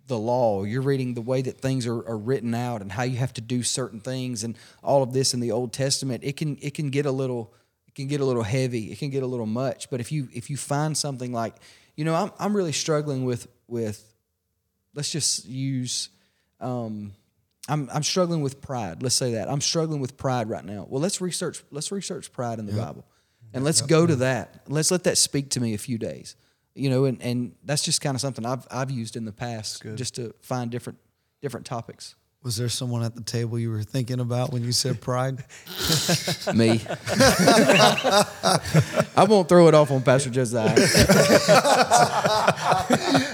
[0.07, 0.65] the law.
[0.65, 3.41] You're reading the way that things are, are written out and how you have to
[3.41, 6.25] do certain things and all of this in the Old Testament.
[6.25, 7.66] It can it can get a little it
[7.97, 8.93] can get a little heavy.
[8.93, 9.91] It can get a little much.
[9.91, 11.55] But if you if you find something like,
[11.97, 14.15] you know, I'm I'm really struggling with with
[14.95, 16.11] let's just use
[16.61, 17.13] um
[17.69, 19.03] I'm I'm struggling with pride.
[19.03, 19.51] Let's say that.
[19.51, 20.87] I'm struggling with pride right now.
[20.89, 23.05] Well, let's research let's research pride in the Bible.
[23.55, 24.63] And let's go to that.
[24.69, 26.37] Let's let that speak to me a few days.
[26.75, 29.83] You know, and, and that's just kind of something I've I've used in the past
[29.97, 30.99] just to find different
[31.41, 32.15] different topics.
[32.43, 35.39] Was there someone at the table you were thinking about when you said pride?
[36.55, 36.81] Me.
[39.17, 40.69] I won't throw it off on Pastor Josiah.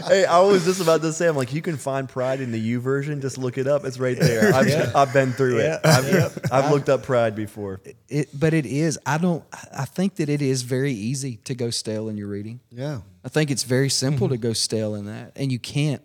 [0.08, 2.74] hey, I was just about to say, I'm like, you can find pride in the
[2.74, 3.20] YouVersion.
[3.20, 3.84] Just look it up.
[3.84, 4.54] It's right there.
[4.54, 5.80] I've, I've been through it.
[5.84, 7.82] I've, I've looked up pride before.
[8.08, 8.98] It, but it is.
[9.04, 9.44] I don't.
[9.76, 12.60] I think that it is very easy to go stale in your reading.
[12.70, 13.00] Yeah.
[13.24, 14.42] I think it's very simple to mm-hmm.
[14.42, 16.02] go stale in that, and you can't.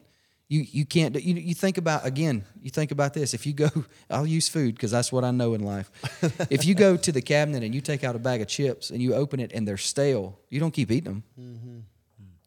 [0.49, 1.21] You you can't.
[1.21, 2.45] You you think about again.
[2.61, 3.33] You think about this.
[3.33, 3.69] If you go,
[4.09, 5.91] I'll use food because that's what I know in life.
[6.49, 9.01] if you go to the cabinet and you take out a bag of chips and
[9.01, 11.23] you open it and they're stale, you don't keep eating them.
[11.39, 11.79] Mm-hmm.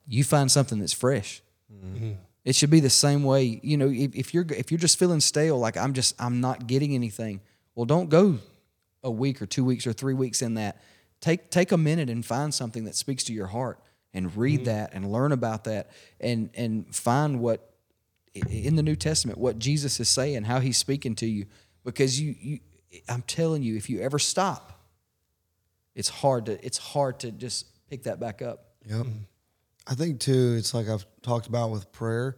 [0.07, 1.43] You find something that's fresh.
[1.73, 2.13] Mm-hmm.
[2.45, 3.61] It should be the same way.
[3.63, 6.67] You know, if, if you're if you're just feeling stale, like I'm just I'm not
[6.67, 7.41] getting anything.
[7.75, 8.39] Well, don't go
[9.03, 10.81] a week or two weeks or three weeks in that.
[11.21, 13.79] Take take a minute and find something that speaks to your heart
[14.15, 14.65] and read mm-hmm.
[14.65, 17.70] that and learn about that and and find what
[18.35, 21.47] in the New Testament what Jesus is saying, how He's speaking to you.
[21.85, 22.61] Because you you
[23.09, 24.81] I'm telling you, if you ever stop,
[25.95, 28.67] it's hard to it's hard to just pick that back up.
[28.87, 29.07] Yep.
[29.87, 32.37] I think too, it's like I've talked about with prayer,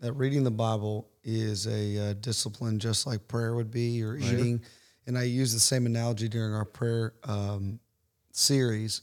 [0.00, 4.60] that reading the Bible is a uh, discipline just like prayer would be or eating.
[5.06, 7.80] And I use the same analogy during our prayer um,
[8.32, 9.02] series.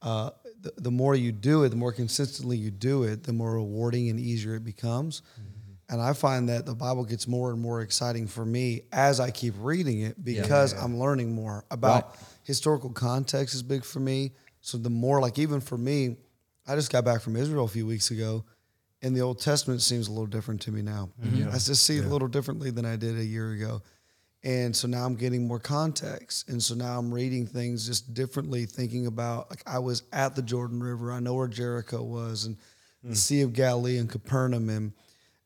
[0.00, 3.54] Uh, the, the more you do it, the more consistently you do it, the more
[3.54, 5.22] rewarding and easier it becomes.
[5.40, 5.58] Mm-hmm.
[5.90, 9.30] And I find that the Bible gets more and more exciting for me as I
[9.30, 14.32] keep reading it because I'm learning more about historical context is big for me.
[14.60, 16.16] So the more like even for me,
[16.66, 18.44] I just got back from Israel a few weeks ago,
[19.00, 21.08] and the Old Testament seems a little different to me now.
[21.24, 21.48] Mm-hmm.
[21.48, 23.80] I just see it a little differently than I did a year ago.
[24.44, 26.48] And so now I'm getting more context.
[26.48, 30.42] And so now I'm reading things just differently, thinking about like I was at the
[30.42, 31.12] Jordan River.
[31.12, 32.56] I know where Jericho was and
[33.02, 33.14] the hmm.
[33.14, 34.92] Sea of Galilee and Capernaum and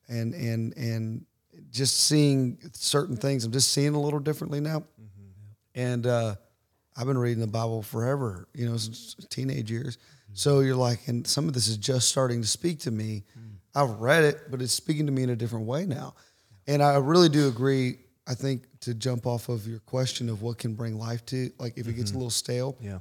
[0.09, 1.27] and and and
[1.71, 3.45] just seeing certain things.
[3.45, 4.81] I'm just seeing a little differently now.
[4.81, 5.81] Mm-hmm.
[5.81, 6.35] And uh,
[6.97, 9.97] I've been reading the Bible forever, you know, since teenage years.
[10.29, 10.35] Hmm.
[10.35, 13.25] So you're like, and some of this is just starting to speak to me.
[13.33, 13.41] Hmm.
[13.75, 16.15] I've read it, but it's speaking to me in a different way now.
[16.67, 17.97] And I really do agree.
[18.27, 21.77] I think to jump off of your question of what can bring life to, like
[21.77, 22.99] if it gets a little stale, Yeah.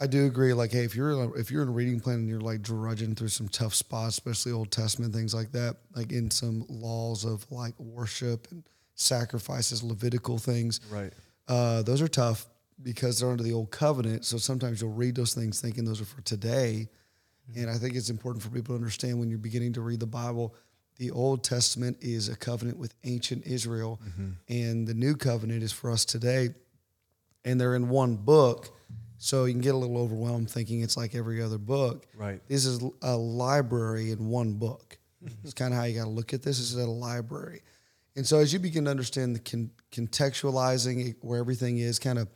[0.00, 0.52] I do agree.
[0.52, 3.28] Like, hey, if you're if you're in a reading plan and you're like drudging through
[3.28, 7.74] some tough spots, especially Old Testament things like that, like in some laws of like
[7.80, 8.62] worship and
[8.94, 11.12] sacrifices, Levitical things, Right.
[11.48, 12.46] uh, those are tough
[12.82, 14.24] because they're under the old covenant.
[14.24, 16.88] So sometimes you'll read those things thinking those are for today.
[17.56, 20.06] And I think it's important for people to understand when you're beginning to read the
[20.06, 20.54] Bible,
[20.98, 24.30] the Old Testament is a covenant with ancient Israel, mm-hmm.
[24.48, 26.50] and the New Covenant is for us today.
[27.44, 28.68] And they're in one book.
[29.16, 32.06] So you can get a little overwhelmed thinking it's like every other book.
[32.16, 32.40] Right.
[32.46, 34.98] This is a library in one book.
[35.24, 35.34] Mm-hmm.
[35.44, 36.58] It's kind of how you got to look at this.
[36.58, 37.62] This is a library.
[38.16, 42.28] And so as you begin to understand the con- contextualizing where everything is, kind of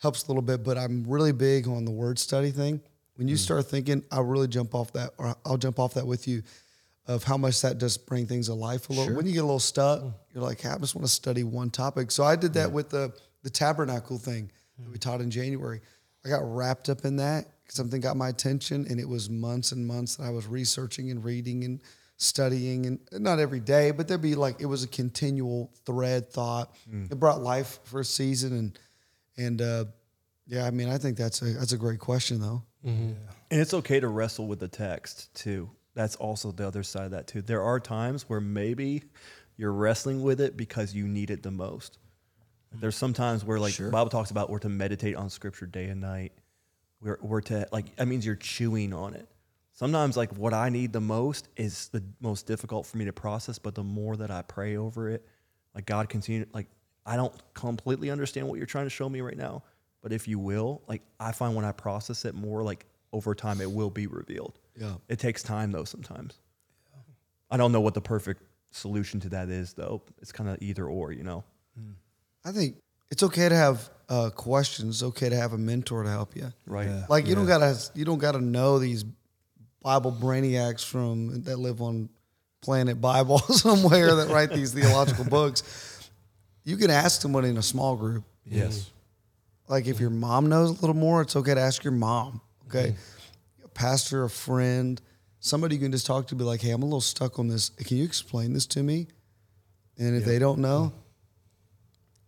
[0.00, 0.62] helps a little bit.
[0.62, 2.80] But I'm really big on the word study thing.
[3.16, 3.40] When you mm.
[3.40, 6.42] start thinking, I'll really jump off that, or I'll jump off that with you,
[7.06, 9.14] of how much that does bring things to life a little.
[9.16, 11.70] When you get a little stuck, you're like, hey, I just want to study one
[11.70, 12.10] topic.
[12.10, 13.12] So I did that with the
[13.42, 15.80] the tabernacle thing that we taught in January.
[16.24, 17.46] I got wrapped up in that.
[17.68, 21.24] Something got my attention, and it was months and months that I was researching and
[21.24, 21.80] reading and
[22.18, 26.72] studying, and not every day, but there'd be like it was a continual thread thought.
[27.10, 28.78] It brought life for a season, and
[29.36, 29.84] and uh,
[30.46, 32.62] yeah, I mean, I think that's a that's a great question though.
[33.50, 35.70] And it's okay to wrestle with the text too.
[35.94, 37.42] That's also the other side of that too.
[37.42, 39.02] There are times where maybe
[39.56, 41.98] you're wrestling with it because you need it the most.
[42.72, 46.00] There's sometimes where like the Bible talks about we're to meditate on scripture day and
[46.00, 46.32] night.
[47.02, 49.28] We're, we're to like that means you're chewing on it.
[49.72, 53.58] Sometimes like what I need the most is the most difficult for me to process,
[53.58, 55.26] but the more that I pray over it,
[55.74, 56.68] like God continue like
[57.04, 59.64] I don't completely understand what you're trying to show me right now,
[60.00, 63.60] but if you will, like I find when I process it more like over time
[63.60, 64.58] it will be revealed.
[64.76, 64.94] Yeah.
[65.08, 66.38] It takes time though sometimes.
[67.50, 70.02] I don't know what the perfect solution to that is though.
[70.20, 71.44] It's kind of either or, you know.
[72.44, 72.76] I think
[73.10, 74.96] it's okay to have uh, questions.
[74.96, 76.52] It's okay to have a mentor to help you.
[76.66, 76.88] Right.
[77.08, 79.04] Like you don't gotta you don't gotta know these
[79.82, 82.08] Bible brainiacs from that live on
[82.62, 86.10] planet Bible somewhere that write these theological books.
[86.64, 88.24] You can ask someone in a small group.
[88.44, 88.90] Yes.
[89.68, 92.40] Like if your mom knows a little more, it's okay to ask your mom.
[92.66, 93.21] Okay, a
[93.74, 95.00] pastor, a friend,
[95.40, 96.34] somebody you can just talk to.
[96.34, 97.70] Be like, hey, I'm a little stuck on this.
[97.70, 99.08] Can you explain this to me?
[99.98, 100.92] And if they don't know,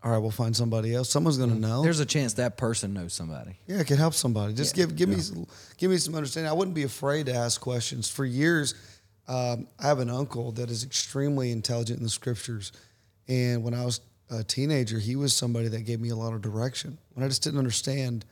[0.05, 1.09] all right, we'll find somebody else.
[1.09, 1.83] Someone's going to know.
[1.83, 3.57] There's a chance that person knows somebody.
[3.67, 4.53] Yeah, it can help somebody.
[4.53, 5.17] Just give give me
[5.79, 6.51] give me some understanding.
[6.51, 8.11] I wouldn't be afraid to ask questions.
[8.11, 8.75] For years,
[9.29, 12.73] um, I have an uncle that is extremely intelligent in the scriptures,
[13.29, 16.43] and when I was a teenager, he was somebody that gave me a lot of
[16.43, 16.99] direction.
[17.15, 18.27] When I just didn't understand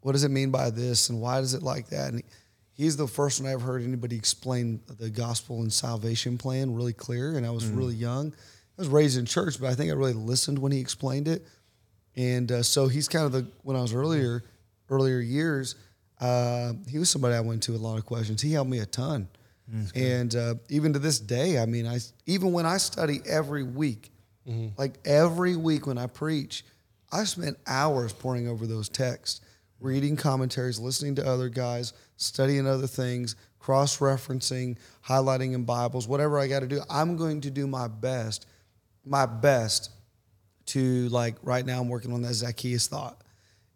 [0.00, 2.24] what does it mean by this and why does it like that, and he,
[2.74, 6.92] he's the first one I ever heard anybody explain the gospel and salvation plan really
[6.92, 7.36] clear.
[7.36, 8.32] And I was really young.
[8.32, 11.46] I was raised in church, but I think I really listened when he explained it.
[12.16, 14.44] And uh, so he's kind of the when I was earlier,
[14.90, 15.74] earlier years,
[16.20, 18.40] uh, he was somebody I went to a lot of questions.
[18.42, 19.28] He helped me a ton,
[19.96, 24.10] and uh, even to this day, I mean, I even when I study every week,
[24.76, 26.64] like every week when I preach,
[27.10, 29.40] I spent hours poring over those texts,
[29.84, 36.38] reading commentaries, listening to other guys, studying other things, cross referencing, highlighting in Bibles, whatever
[36.38, 36.80] I got to do.
[36.88, 38.46] I'm going to do my best,
[39.04, 39.90] my best
[40.66, 43.20] to like right now I'm working on that Zacchaeus thought.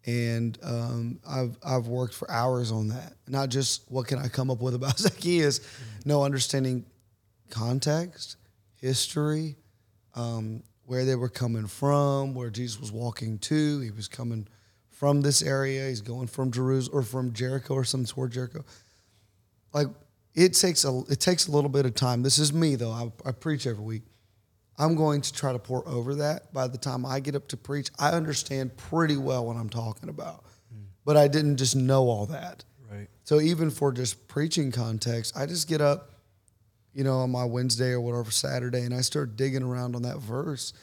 [0.05, 3.13] And um, I've I've worked for hours on that.
[3.27, 5.59] Not just what can I come up with about Zacchaeus,
[6.05, 6.85] no understanding
[7.51, 8.37] context,
[8.77, 9.57] history,
[10.15, 13.81] um, where they were coming from, where Jesus was walking to.
[13.81, 14.47] He was coming
[14.99, 15.87] from this area.
[15.87, 18.65] He's going from Jerusalem or from Jericho or some toward Jericho.
[19.73, 19.87] Like
[20.35, 22.21] it takes a it takes a little bit of time.
[22.21, 22.91] This is me though.
[22.91, 24.01] I, I preach every week.
[24.77, 26.53] I'm going to try to pour over that.
[26.53, 30.09] By the time I get up to preach, I understand pretty well what I'm talking
[30.09, 30.43] about.
[30.73, 30.83] Mm.
[31.05, 32.65] But I didn't just know all that.
[32.91, 33.07] Right.
[33.23, 36.11] So even for just preaching context, I just get up,
[36.93, 40.17] you know, on my Wednesday or whatever Saturday, and I start digging around on that
[40.17, 40.73] verse,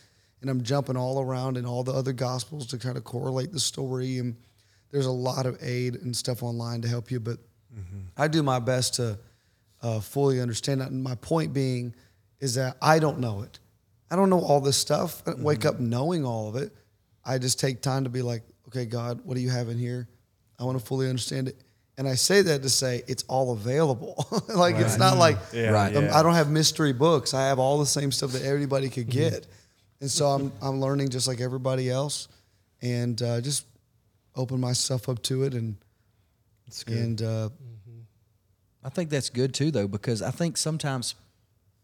[0.40, 3.61] and I'm jumping all around in all the other gospels to kind of correlate the
[3.61, 4.18] story.
[4.18, 4.37] And
[4.90, 7.38] there's a lot of aid and stuff online to help you, but
[8.16, 9.18] I do my best to
[9.83, 10.90] uh, fully understand that.
[10.90, 11.94] And my point being
[12.40, 13.59] is that I don't know it.
[14.11, 15.22] I don't know all this stuff.
[15.27, 15.68] I don't wake Mm-hmm.
[15.68, 16.72] up knowing all of it.
[17.25, 20.09] I just take time to be like, okay, God, what do you have in here?
[20.59, 21.61] I want to fully understand it.
[21.99, 24.27] And I say that to say it's all available.
[24.55, 25.94] like it's not like Yeah, Right.
[25.96, 26.18] um, yeah.
[26.18, 27.35] I don't have mystery books.
[27.35, 29.46] I have all the same stuff that everybody could get.
[30.00, 32.28] And so I'm I'm learning just like everybody else,
[32.82, 33.66] and uh, just
[34.35, 35.76] open myself up to it and
[36.87, 37.48] and uh,
[38.85, 41.14] I think that's good too, though, because I think sometimes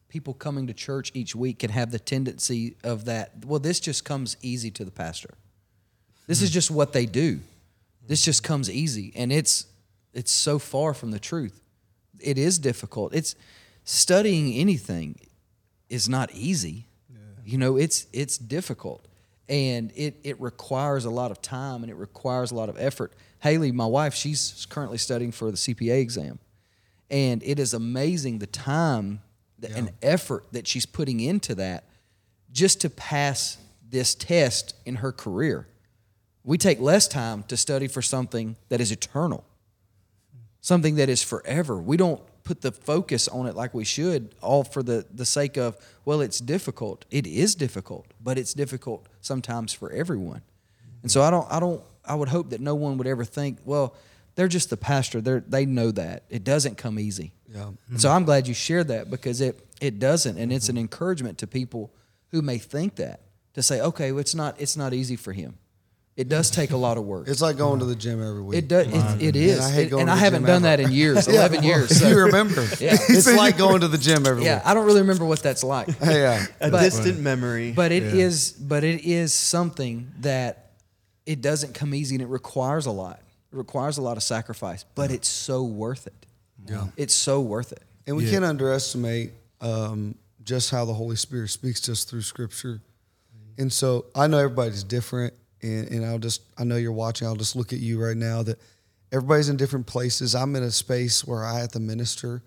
[0.09, 3.45] people coming to church each week can have the tendency of that.
[3.45, 5.31] Well, this just comes easy to the pastor.
[6.27, 7.41] This is just what they do.
[8.07, 9.67] This just comes easy, and it's
[10.13, 11.61] it's so far from the truth.
[12.21, 13.15] It is difficult.
[13.15, 13.35] It's
[13.85, 15.19] studying anything
[15.89, 16.87] is not easy.
[17.45, 19.07] You know, it's it's difficult,
[19.49, 23.13] and it it requires a lot of time and it requires a lot of effort.
[23.41, 26.39] Haley, my wife, she's currently studying for the CPA exam,
[27.11, 29.21] and it is amazing the time
[29.61, 31.85] th- and effort that she's putting into that
[32.53, 35.67] just to pass this test in her career.
[36.45, 39.45] We take less time to study for something that is eternal,
[40.61, 41.77] something that is forever.
[41.77, 45.57] We don't put the focus on it like we should, all for the, the sake
[45.57, 47.05] of, well, it's difficult.
[47.11, 50.43] It is difficult, but it's difficult sometimes for everyone.
[51.03, 53.59] And so I don't, I don't, I would hope that no one would ever think,
[53.65, 53.95] well,
[54.35, 55.21] they're just the pastor.
[55.21, 57.33] They they know that it doesn't come easy.
[57.49, 57.71] Yeah.
[57.89, 60.83] And so I'm glad you shared that because it it doesn't, and it's an mm-hmm.
[60.83, 61.93] encouragement to people
[62.31, 63.21] who may think that
[63.55, 65.59] to say, okay, well, it's not it's not easy for him.
[66.15, 67.27] It does take a lot of work.
[67.27, 68.59] it's like going to the gym every week.
[68.59, 68.87] It does.
[68.87, 70.65] It, it is, I hate going It- going and to I the haven't gym done
[70.67, 70.77] ever.
[70.77, 71.97] that in years, Yeah, eleven well, years.
[72.01, 72.97] So- you remember, Yeah.
[73.09, 74.45] it's like going to the gym every week.
[74.45, 74.61] yeah.
[74.65, 76.45] I don't really remember what that's like, yeah.
[76.61, 77.73] A But- distant memory.
[77.73, 80.73] but it is, but it is something that
[81.25, 83.21] it doesn't come easy, and it requires a lot.
[83.53, 86.27] It requires a lot of sacrifice, but it's so worth it.
[86.69, 86.89] Yeah.
[86.99, 87.83] It's so worth it.
[88.07, 92.81] And we can't underestimate um, just how the Holy Spirit speaks to us through Scripture.
[93.57, 97.27] And so I know everybody's different, and, and I'll just I know you're watching.
[97.27, 98.43] I'll just look at you right now.
[98.43, 98.59] That
[99.11, 100.35] everybody's in different places.
[100.35, 102.43] I'm in a space where I have to minister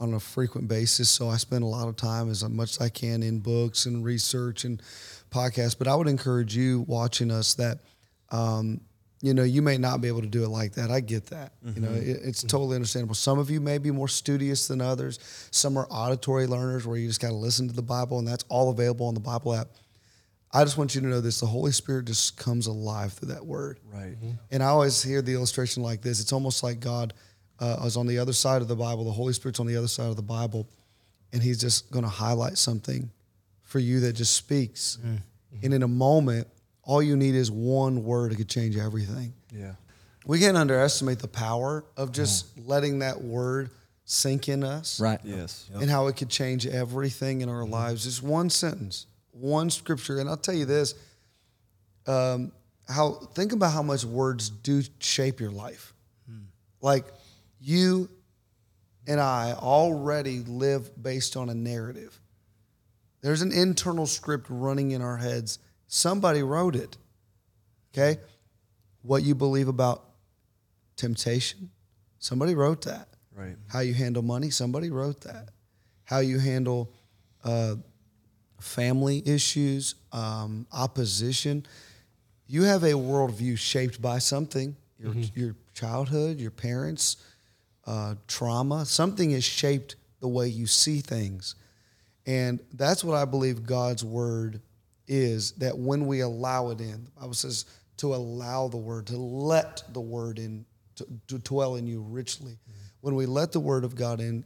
[0.00, 2.88] on a frequent basis, so I spend a lot of time as much as I
[2.88, 4.80] can in books and research and
[5.30, 5.76] podcasts.
[5.76, 7.78] But I would encourage you watching us that.
[8.30, 8.80] Um,
[9.20, 10.92] you know, you may not be able to do it like that.
[10.92, 11.52] I get that.
[11.74, 13.16] You know, it, it's totally understandable.
[13.16, 15.18] Some of you may be more studious than others.
[15.50, 18.44] Some are auditory learners where you just got to listen to the Bible, and that's
[18.48, 19.70] all available on the Bible app.
[20.52, 23.44] I just want you to know this: the Holy Spirit just comes alive through that
[23.44, 23.78] word.
[23.92, 24.16] right.
[24.16, 24.30] Mm-hmm.
[24.50, 27.12] And I always hear the illustration like this: it's almost like God
[27.60, 29.88] uh, is on the other side of the Bible, the Holy Spirit's on the other
[29.88, 30.66] side of the Bible,
[31.32, 33.10] and He's just going to highlight something
[33.62, 34.98] for you that just speaks.
[35.00, 35.16] Mm-hmm.
[35.64, 36.48] And in a moment,
[36.82, 39.34] all you need is one word that could change everything.
[39.52, 39.72] Yeah.
[40.26, 42.68] We can't underestimate the power of just mm-hmm.
[42.68, 43.70] letting that word
[44.04, 45.20] sink in us Right.
[45.22, 45.68] Yes.
[45.74, 48.04] and how it could change everything in our lives.
[48.04, 49.06] Just one sentence,
[49.38, 50.18] one scripture.
[50.18, 50.94] And I'll tell you this
[52.06, 52.52] um,
[52.88, 55.94] how think about how much words do shape your life.
[56.80, 57.04] Like
[57.60, 58.08] you
[59.06, 62.20] and I already live based on a narrative.
[63.20, 65.58] There's an internal script running in our heads.
[65.88, 66.96] Somebody wrote it.
[67.92, 68.20] Okay?
[69.02, 70.04] What you believe about
[70.96, 71.70] temptation,
[72.18, 73.08] somebody wrote that.
[73.34, 73.56] Right.
[73.68, 75.50] How you handle money, somebody wrote that.
[76.04, 76.92] How you handle
[77.44, 77.76] uh,
[78.60, 81.64] family issues, um, opposition.
[82.46, 87.16] You have a worldview shaped by something your, your childhood, your parents,
[87.86, 88.84] uh, trauma.
[88.84, 91.54] Something has shaped the way you see things.
[92.26, 94.60] And that's what I believe God's word
[95.06, 97.64] is that when we allow it in, the Bible says
[97.98, 100.66] to allow the word, to let the word in,
[100.96, 102.58] to, to dwell in you richly.
[103.00, 104.44] When we let the word of God in,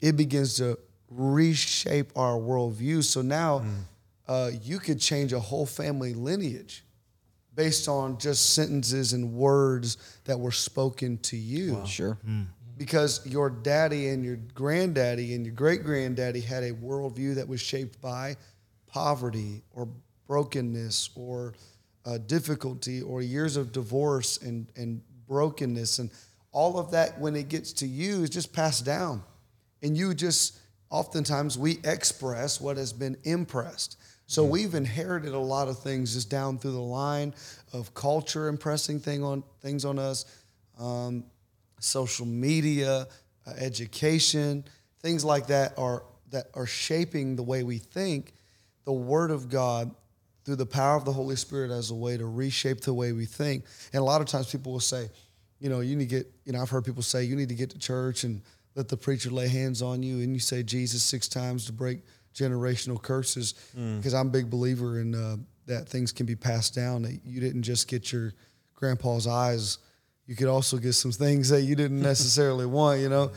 [0.00, 0.78] it begins to
[1.10, 3.02] reshape our worldview.
[3.04, 3.64] So now
[4.26, 6.84] uh, you could change a whole family lineage
[7.54, 11.84] based on just sentences and words that were spoken to you.
[11.86, 12.18] Sure.
[12.76, 17.60] because your daddy and your granddaddy and your great granddaddy had a worldview that was
[17.60, 18.36] shaped by
[18.86, 19.88] poverty or
[20.28, 21.54] brokenness or
[22.06, 25.98] uh, difficulty or years of divorce and, and brokenness.
[25.98, 26.10] And
[26.52, 29.22] all of that when it gets to you is just passed down.
[29.82, 30.58] And you just
[30.90, 36.28] oftentimes we express what has been impressed so we've inherited a lot of things just
[36.28, 37.34] down through the line
[37.72, 40.24] of culture impressing thing on things on us
[40.78, 41.24] um,
[41.80, 43.06] social media,
[43.46, 44.64] uh, education,
[45.00, 48.34] things like that are that are shaping the way we think.
[48.84, 49.94] The Word of God,
[50.44, 53.26] through the power of the Holy Spirit, as a way to reshape the way we
[53.26, 53.64] think.
[53.92, 55.10] And a lot of times, people will say,
[55.60, 56.32] you know, you need to get.
[56.44, 58.42] You know, I've heard people say you need to get to church and
[58.78, 61.98] let the preacher lay hands on you, and you say Jesus six times to break
[62.32, 67.02] generational curses because I'm a big believer in uh, that things can be passed down.
[67.02, 68.34] That you didn't just get your
[68.76, 69.78] grandpa's eyes,
[70.26, 73.32] you could also get some things that you didn't necessarily want, you know.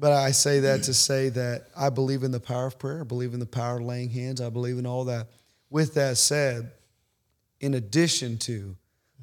[0.00, 3.02] But I say that to say that I believe in the power of prayer.
[3.02, 4.40] I believe in the power of laying hands.
[4.40, 5.28] I believe in all that.
[5.70, 6.72] With that said,
[7.60, 8.76] in addition to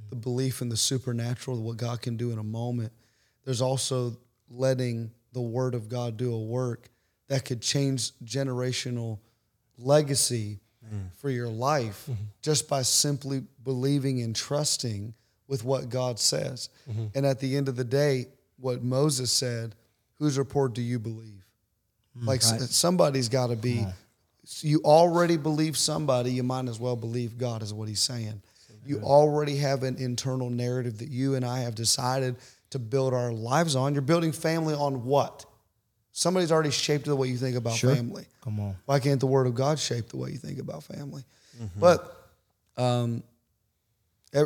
[0.10, 2.93] the belief in the supernatural, what God can do in a moment,
[3.43, 4.16] there's also
[4.49, 6.89] letting the Word of God do a work
[7.27, 9.19] that could change generational
[9.77, 11.11] legacy mm.
[11.17, 12.23] for your life mm-hmm.
[12.41, 15.13] just by simply believing and trusting
[15.47, 16.69] with what God says.
[16.89, 17.05] Mm-hmm.
[17.15, 18.27] And at the end of the day,
[18.57, 19.75] what Moses said,
[20.17, 21.45] whose report do you believe?
[22.17, 23.86] Mm, like s- somebody's got to be.
[24.61, 26.32] You already believe somebody.
[26.32, 28.41] You might as well believe God is what He's saying.
[28.86, 32.38] You already have an internal narrative that you and I have decided
[32.72, 33.93] to build our lives on.
[33.93, 35.45] You're building family on what?
[36.11, 38.26] Somebody's already shaped the way you think about family.
[38.41, 38.76] Come on.
[38.86, 41.24] Why can't the Word of God shape the way you think about family?
[41.61, 41.80] Mm-hmm.
[41.80, 42.15] But,
[42.78, 43.24] um,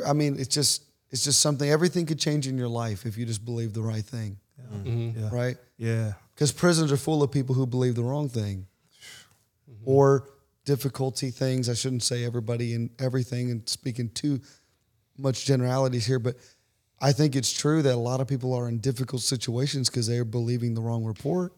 [0.05, 1.69] I mean, it's just it's just something.
[1.69, 4.78] Everything could change in your life if you just believe the right thing, Yeah.
[4.78, 5.19] Mm-hmm.
[5.19, 5.36] Mm-hmm.
[5.36, 5.57] right?
[5.78, 6.13] Yeah.
[6.34, 8.65] Because prisons are full of people who believe the wrong thing,
[9.86, 10.28] or
[10.65, 11.69] difficulty things.
[11.69, 14.41] I shouldn't say everybody and everything, and speaking too
[15.17, 16.36] much generalities here, but
[17.04, 20.18] I think it's true that a lot of people are in difficult situations because they
[20.18, 21.51] are believing the wrong report,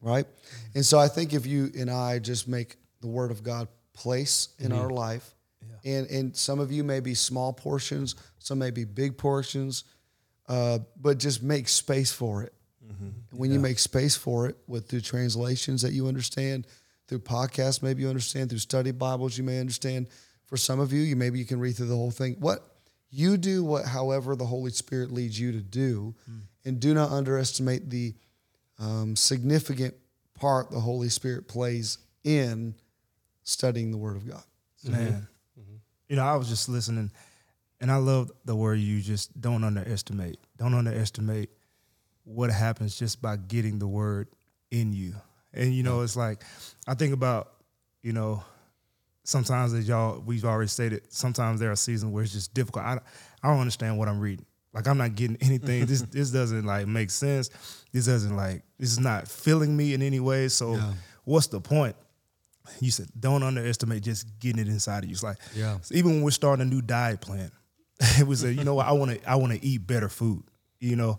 [0.00, 0.26] right?
[0.74, 4.48] And so I think if you and I just make the Word of God place
[4.58, 5.34] in our life,
[5.84, 9.84] and and some of you may be small portions, some may be big portions,
[10.48, 12.54] uh, but just make space for it.
[13.30, 16.66] And when you make space for it with through translations that you understand,
[17.06, 20.06] through podcasts maybe you understand, through study Bibles you may understand.
[20.46, 22.36] For some of you, you maybe you can read through the whole thing.
[22.40, 22.77] What
[23.10, 26.14] you do, what however the Holy Spirit leads you to do,
[26.64, 28.14] and do not underestimate the
[28.78, 29.94] um, significant
[30.34, 32.74] part the Holy Spirit plays in
[33.42, 34.42] studying the Word of God.
[34.84, 35.28] Man.
[36.08, 37.10] You know, I was just listening
[37.80, 40.38] and I love the word you just don't underestimate.
[40.56, 41.50] Don't underestimate
[42.24, 44.28] what happens just by getting the word
[44.70, 45.14] in you.
[45.54, 46.42] And you know, it's like
[46.86, 47.52] I think about,
[48.02, 48.42] you know,
[49.28, 52.84] sometimes as y'all we've already stated, sometimes there are seasons where it's just difficult.
[52.84, 52.98] I
[53.42, 54.46] I don't understand what I'm reading.
[54.72, 55.86] Like I'm not getting anything.
[55.86, 57.50] this this doesn't like make sense.
[57.92, 60.48] This doesn't like this is not filling me in any way.
[60.48, 60.80] So
[61.24, 61.94] what's the point?
[62.80, 65.12] You said don't underestimate just getting it inside of you.
[65.14, 65.78] It's like Yeah.
[65.82, 67.50] so even when we're starting a new diet plan,
[68.18, 70.42] it was a you know what I want to I want to eat better food.
[70.80, 71.18] You know,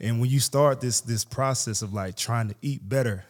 [0.00, 3.24] and when you start this this process of like trying to eat better,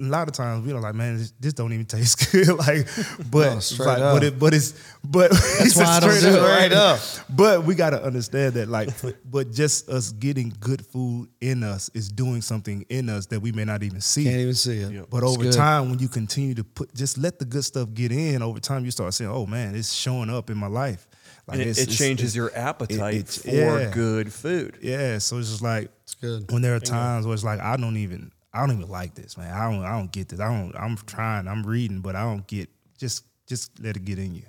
[0.00, 2.48] a lot of times we don't like, man, this, this don't even taste good.
[2.58, 2.86] like,
[3.30, 4.74] but No, like, but it, but it's,
[5.04, 7.00] but that's why I don't do it right up.
[7.28, 8.88] But we got to understand that, like,
[9.24, 13.52] but just us getting good food in us is doing something in us that we
[13.52, 14.24] may not even see.
[14.24, 15.10] Can't even see it.
[15.10, 15.52] But It's over good.
[15.52, 18.42] time, when you continue to put, just let the good stuff get in.
[18.42, 21.06] Over time, you start saying, "Oh man, it's showing up in my life."
[21.46, 23.90] Like And it, it's- it changes it's- your appetite it's- for yeah.
[23.92, 24.78] good food.
[24.80, 26.50] Yeah, so it's just like It's good.
[26.50, 29.36] when there are times where it's like I don't even I don't even like this,
[29.36, 29.52] man.
[29.52, 30.40] I don't I don't get this.
[30.40, 34.18] I don't I'm trying, I'm reading, but I don't get just just let it get
[34.18, 34.44] in you.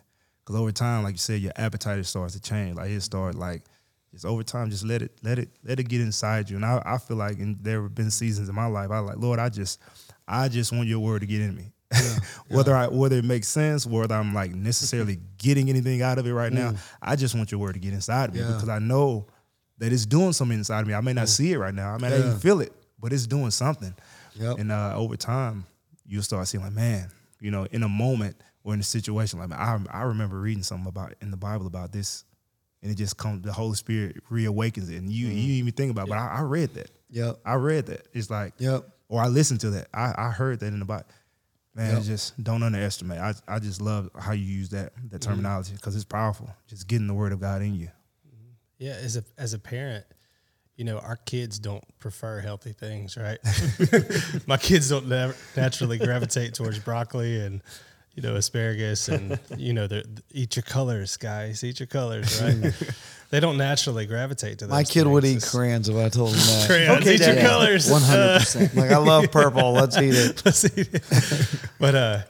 [0.45, 2.75] Cause over time, like you said, your appetite starts to change.
[2.77, 3.63] Like it start like
[4.11, 6.55] just over time, just let it let it let it get inside you.
[6.55, 9.17] And I, I feel like and there have been seasons in my life I like,
[9.17, 9.81] Lord, I just
[10.27, 11.71] I just want your word to get in me.
[12.49, 16.33] whether I whether it makes sense, whether I'm like necessarily getting anything out of it
[16.33, 18.53] right now, I just want your word to get inside me Yeah.
[18.53, 19.27] because I know
[19.79, 20.93] that it's doing something inside of me.
[20.93, 21.93] I may not see it right now.
[21.93, 23.93] I may not even feel it, but it's doing something.
[24.35, 24.59] Yep.
[24.59, 25.65] And uh, over time,
[26.05, 29.51] you'll start seeing like, man, you know, in a moment or in a situation, like
[29.51, 32.23] I, I remember reading something about in the Bible about this,
[32.81, 33.43] and it just comes.
[33.43, 36.07] The Holy Spirit reawakens it, and you you didn't even think about.
[36.07, 36.91] it, But I, I read that.
[37.11, 37.39] Yep.
[37.45, 38.07] I read that.
[38.13, 38.87] It's like, Yep.
[39.09, 39.87] or I listened to that.
[39.93, 41.05] I, I heard that in the Bible.
[41.75, 42.03] Man, Yep.
[42.03, 43.19] just don't underestimate.
[43.19, 46.49] I I just love how you use that that terminology because it's powerful.
[46.67, 47.89] Just getting the word of God in you.
[48.77, 50.05] Yeah, as a as a parent,
[50.75, 53.39] you know, our kids don't prefer healthy things, right?
[54.47, 57.61] My kids don't nev- naturally gravitate towards broccoli and
[58.13, 62.73] you know asparagus and you know the eat your colors, guys, eat your colors, right?
[63.29, 64.71] they don't naturally gravitate to that.
[64.71, 66.67] My kid would eat crayons if I told him that.
[66.67, 67.01] crayons.
[67.01, 67.45] Okay, eat your Dad.
[67.49, 67.89] colors.
[67.89, 68.75] One hundred percent.
[68.75, 69.71] like I love purple.
[69.73, 70.41] Let's eat it.
[70.45, 71.03] Let's eat it.
[71.79, 72.21] but uh,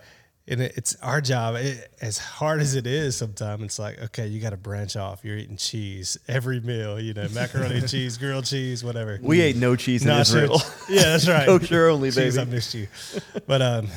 [0.47, 1.55] and it's our job.
[1.55, 5.25] It, as hard as it is, sometimes it's like, okay, you got to branch off.
[5.25, 6.99] You're eating cheese every meal.
[6.99, 9.19] You know, macaroni and cheese, grilled cheese, whatever.
[9.21, 10.61] We ate no cheese in Nacho- Israel.
[10.87, 11.45] Yeah, that's right.
[11.59, 12.47] Kosher only, Cheese, baby.
[12.47, 12.87] I missed you.
[13.47, 13.87] But um,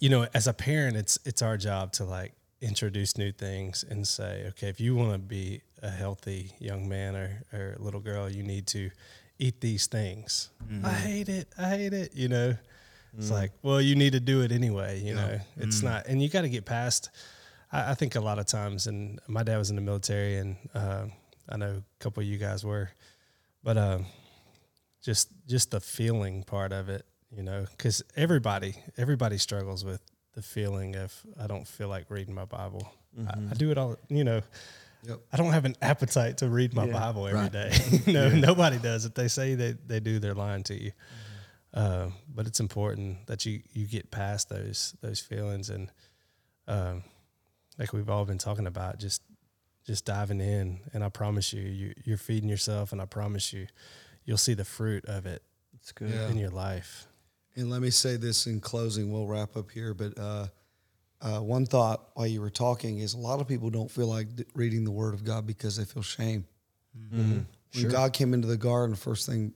[0.00, 2.32] you know, as a parent, it's it's our job to like
[2.62, 7.14] introduce new things and say, okay, if you want to be a healthy young man
[7.14, 8.90] or, or little girl, you need to
[9.38, 10.48] eat these things.
[10.82, 11.48] I hate it.
[11.58, 12.14] I hate it.
[12.14, 12.56] You know,
[13.18, 15.00] It's like, well, you need to do it anyway.
[15.00, 17.10] You know, it's not, and you got to get past.
[17.72, 20.56] I, I think a lot of times, and my dad was in the military, and
[20.74, 21.06] uh,
[21.48, 22.90] I know a couple of you guys were,
[23.62, 23.98] but uh,
[25.02, 30.02] just just the feeling part of it, you know, because everybody everybody struggles with
[30.34, 32.92] the feeling of I don't feel like reading my Bible.
[33.26, 34.42] I, I do it all, you know.
[35.04, 35.20] Yep.
[35.32, 37.52] I don't have an appetite to read my Bible every Right.
[37.52, 37.72] day.
[38.08, 39.04] no, nobody does.
[39.04, 40.90] If they say they, they do, they're lying to you.
[41.76, 45.92] Uh, but it's important that you, you get past those those feelings and
[46.66, 47.02] um,
[47.78, 49.22] like we've all been talking about, just
[49.86, 50.80] just diving in.
[50.94, 53.66] And I promise you, you you're feeding yourself, and I promise you,
[54.24, 55.42] you'll see the fruit of it
[55.74, 56.10] It's good.
[56.10, 56.28] Yeah.
[56.28, 57.06] in your life.
[57.54, 59.12] And let me say this in closing.
[59.12, 60.46] We'll wrap up here, but uh,
[61.20, 64.28] uh, one thought while you were talking is a lot of people don't feel like
[64.54, 66.46] reading the Word of God because they feel shame.
[67.10, 67.46] When
[67.88, 69.52] God came into the garden, the first thing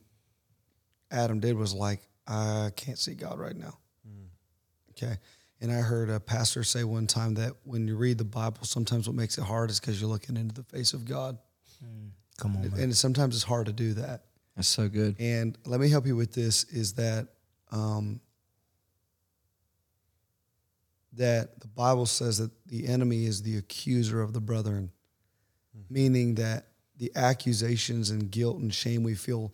[1.09, 4.27] Adam did was like, "I can't see God right now." Mm.
[4.91, 5.17] Okay,
[5.59, 9.07] and I heard a pastor say one time that when you read the Bible, sometimes
[9.07, 11.37] what makes it hard is because you're looking into the face of God,
[11.83, 12.09] mm.
[12.37, 12.79] Come on, man.
[12.79, 14.25] and sometimes it's hard to do that.
[14.55, 15.15] That's so good.
[15.19, 17.27] And let me help you with this is that
[17.71, 18.19] um,
[21.13, 24.91] that the Bible says that the enemy is the accuser of the brethren,
[25.75, 25.93] hmm.
[25.93, 26.67] meaning that
[26.97, 29.53] the accusations and guilt and shame we feel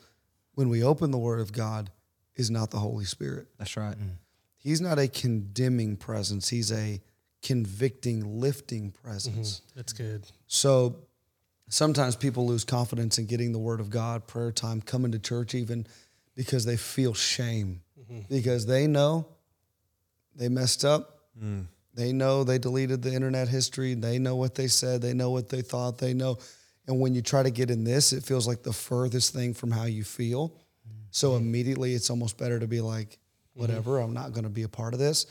[0.53, 1.91] when we open the Word of God
[2.37, 3.47] is not the Holy Spirit.
[3.57, 3.97] That's right.
[3.97, 4.15] Mm.
[4.57, 6.49] He's not a condemning presence.
[6.49, 7.01] He's a
[7.41, 9.61] convicting, lifting presence.
[9.61, 9.79] Mm-hmm.
[9.79, 10.23] That's good.
[10.47, 10.95] So
[11.69, 15.55] sometimes people lose confidence in getting the word of God, prayer time, coming to church,
[15.55, 15.85] even
[16.35, 18.21] because they feel shame, mm-hmm.
[18.29, 19.27] because they know
[20.35, 21.19] they messed up.
[21.41, 21.65] Mm.
[21.93, 23.95] They know they deleted the internet history.
[23.95, 25.01] They know what they said.
[25.01, 25.97] They know what they thought.
[25.97, 26.37] They know.
[26.85, 29.71] And when you try to get in this, it feels like the furthest thing from
[29.71, 30.53] how you feel.
[31.11, 33.61] So immediately it's almost better to be like, mm-hmm.
[33.61, 35.25] whatever, I'm not going to be a part of this.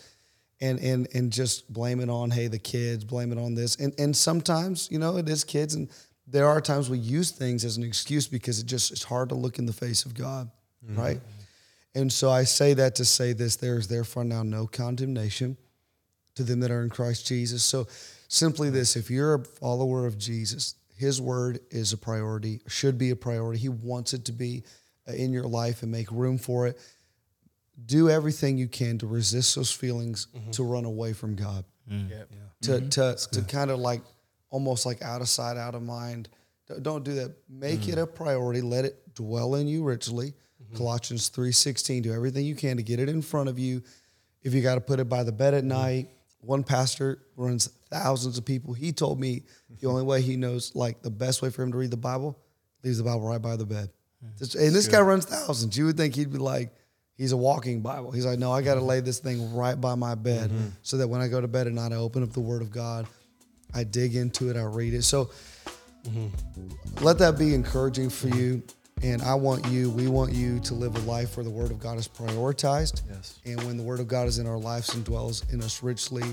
[0.58, 3.92] And, and and just blame it on hey the kids blame it on this and
[3.98, 5.90] and sometimes you know it is kids and
[6.26, 9.34] there are times we use things as an excuse because it just it's hard to
[9.34, 10.50] look in the face of God
[10.82, 10.98] mm-hmm.
[10.98, 11.20] right
[11.96, 15.56] and so I say that to say this there is therefore now no condemnation
[16.34, 17.64] to them that are in Christ Jesus.
[17.64, 17.86] So
[18.28, 23.10] simply this if you're a follower of Jesus, his word is a priority, should be
[23.10, 23.60] a priority.
[23.60, 24.64] He wants it to be
[25.08, 26.78] Uh, in your life and make room for it.
[27.84, 30.50] Do everything you can to resist those feelings mm-hmm.
[30.52, 31.64] to run away from God.
[31.90, 32.10] Mm.
[32.10, 32.30] Yep.
[32.62, 32.88] To mm-hmm.
[32.88, 34.02] to to kind of like
[34.50, 36.28] almost like out of sight, out of mind.
[36.66, 37.36] Don't- Don't do that.
[37.48, 38.02] Make it mm.
[38.02, 38.62] a priority.
[38.62, 40.34] Let it dwell in you richly.
[40.62, 40.76] Mm-hmm.
[40.76, 42.02] Colossians 3:16.
[42.02, 43.82] Do everything you can to get it in front of you.
[44.42, 46.08] If you got to put it by the bed at night,
[46.40, 48.72] one pastor runs thousands of people.
[48.72, 49.42] He told me
[49.80, 52.38] the only way he knows, like the best way for him to read the Bible,
[52.82, 53.90] leaves the Bible right by the bed.
[54.24, 54.38] Mm.
[54.38, 55.76] Just- And this guy runs thousands.
[55.76, 56.72] You would think he'd be like,
[57.16, 58.10] he's a walking Bible.
[58.10, 58.88] He's like, no, I got to mm-hmm.
[58.88, 60.68] lay this thing right by my bed mm-hmm.
[60.82, 62.70] so that when I go to bed at night, I open up the Word of
[62.70, 63.06] God,
[63.74, 65.02] I dig into it, I read it.
[65.02, 65.30] So
[66.04, 67.04] mm-hmm.
[67.04, 68.62] let that be encouraging for you.
[69.02, 71.78] And I want you, we want you to live a life where the Word of
[71.78, 73.02] God is prioritized.
[73.10, 73.40] Yes.
[73.44, 76.24] And when the Word of God is in our lives and dwells in us richly,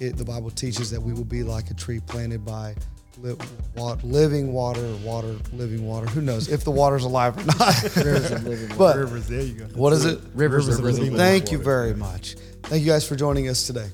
[0.00, 2.74] it, the Bible teaches that we will be like a tree planted by
[3.22, 3.36] li-
[3.76, 6.06] wa- living water, water, living water.
[6.06, 7.82] Who knows if the water's alive or not?
[7.96, 8.78] Rivers of living water.
[8.78, 9.64] but Rivers, there you go.
[9.74, 10.20] what is it?
[10.34, 11.16] Rivers of living water.
[11.16, 12.36] Thank you very much.
[12.64, 13.88] Thank you guys for joining us today.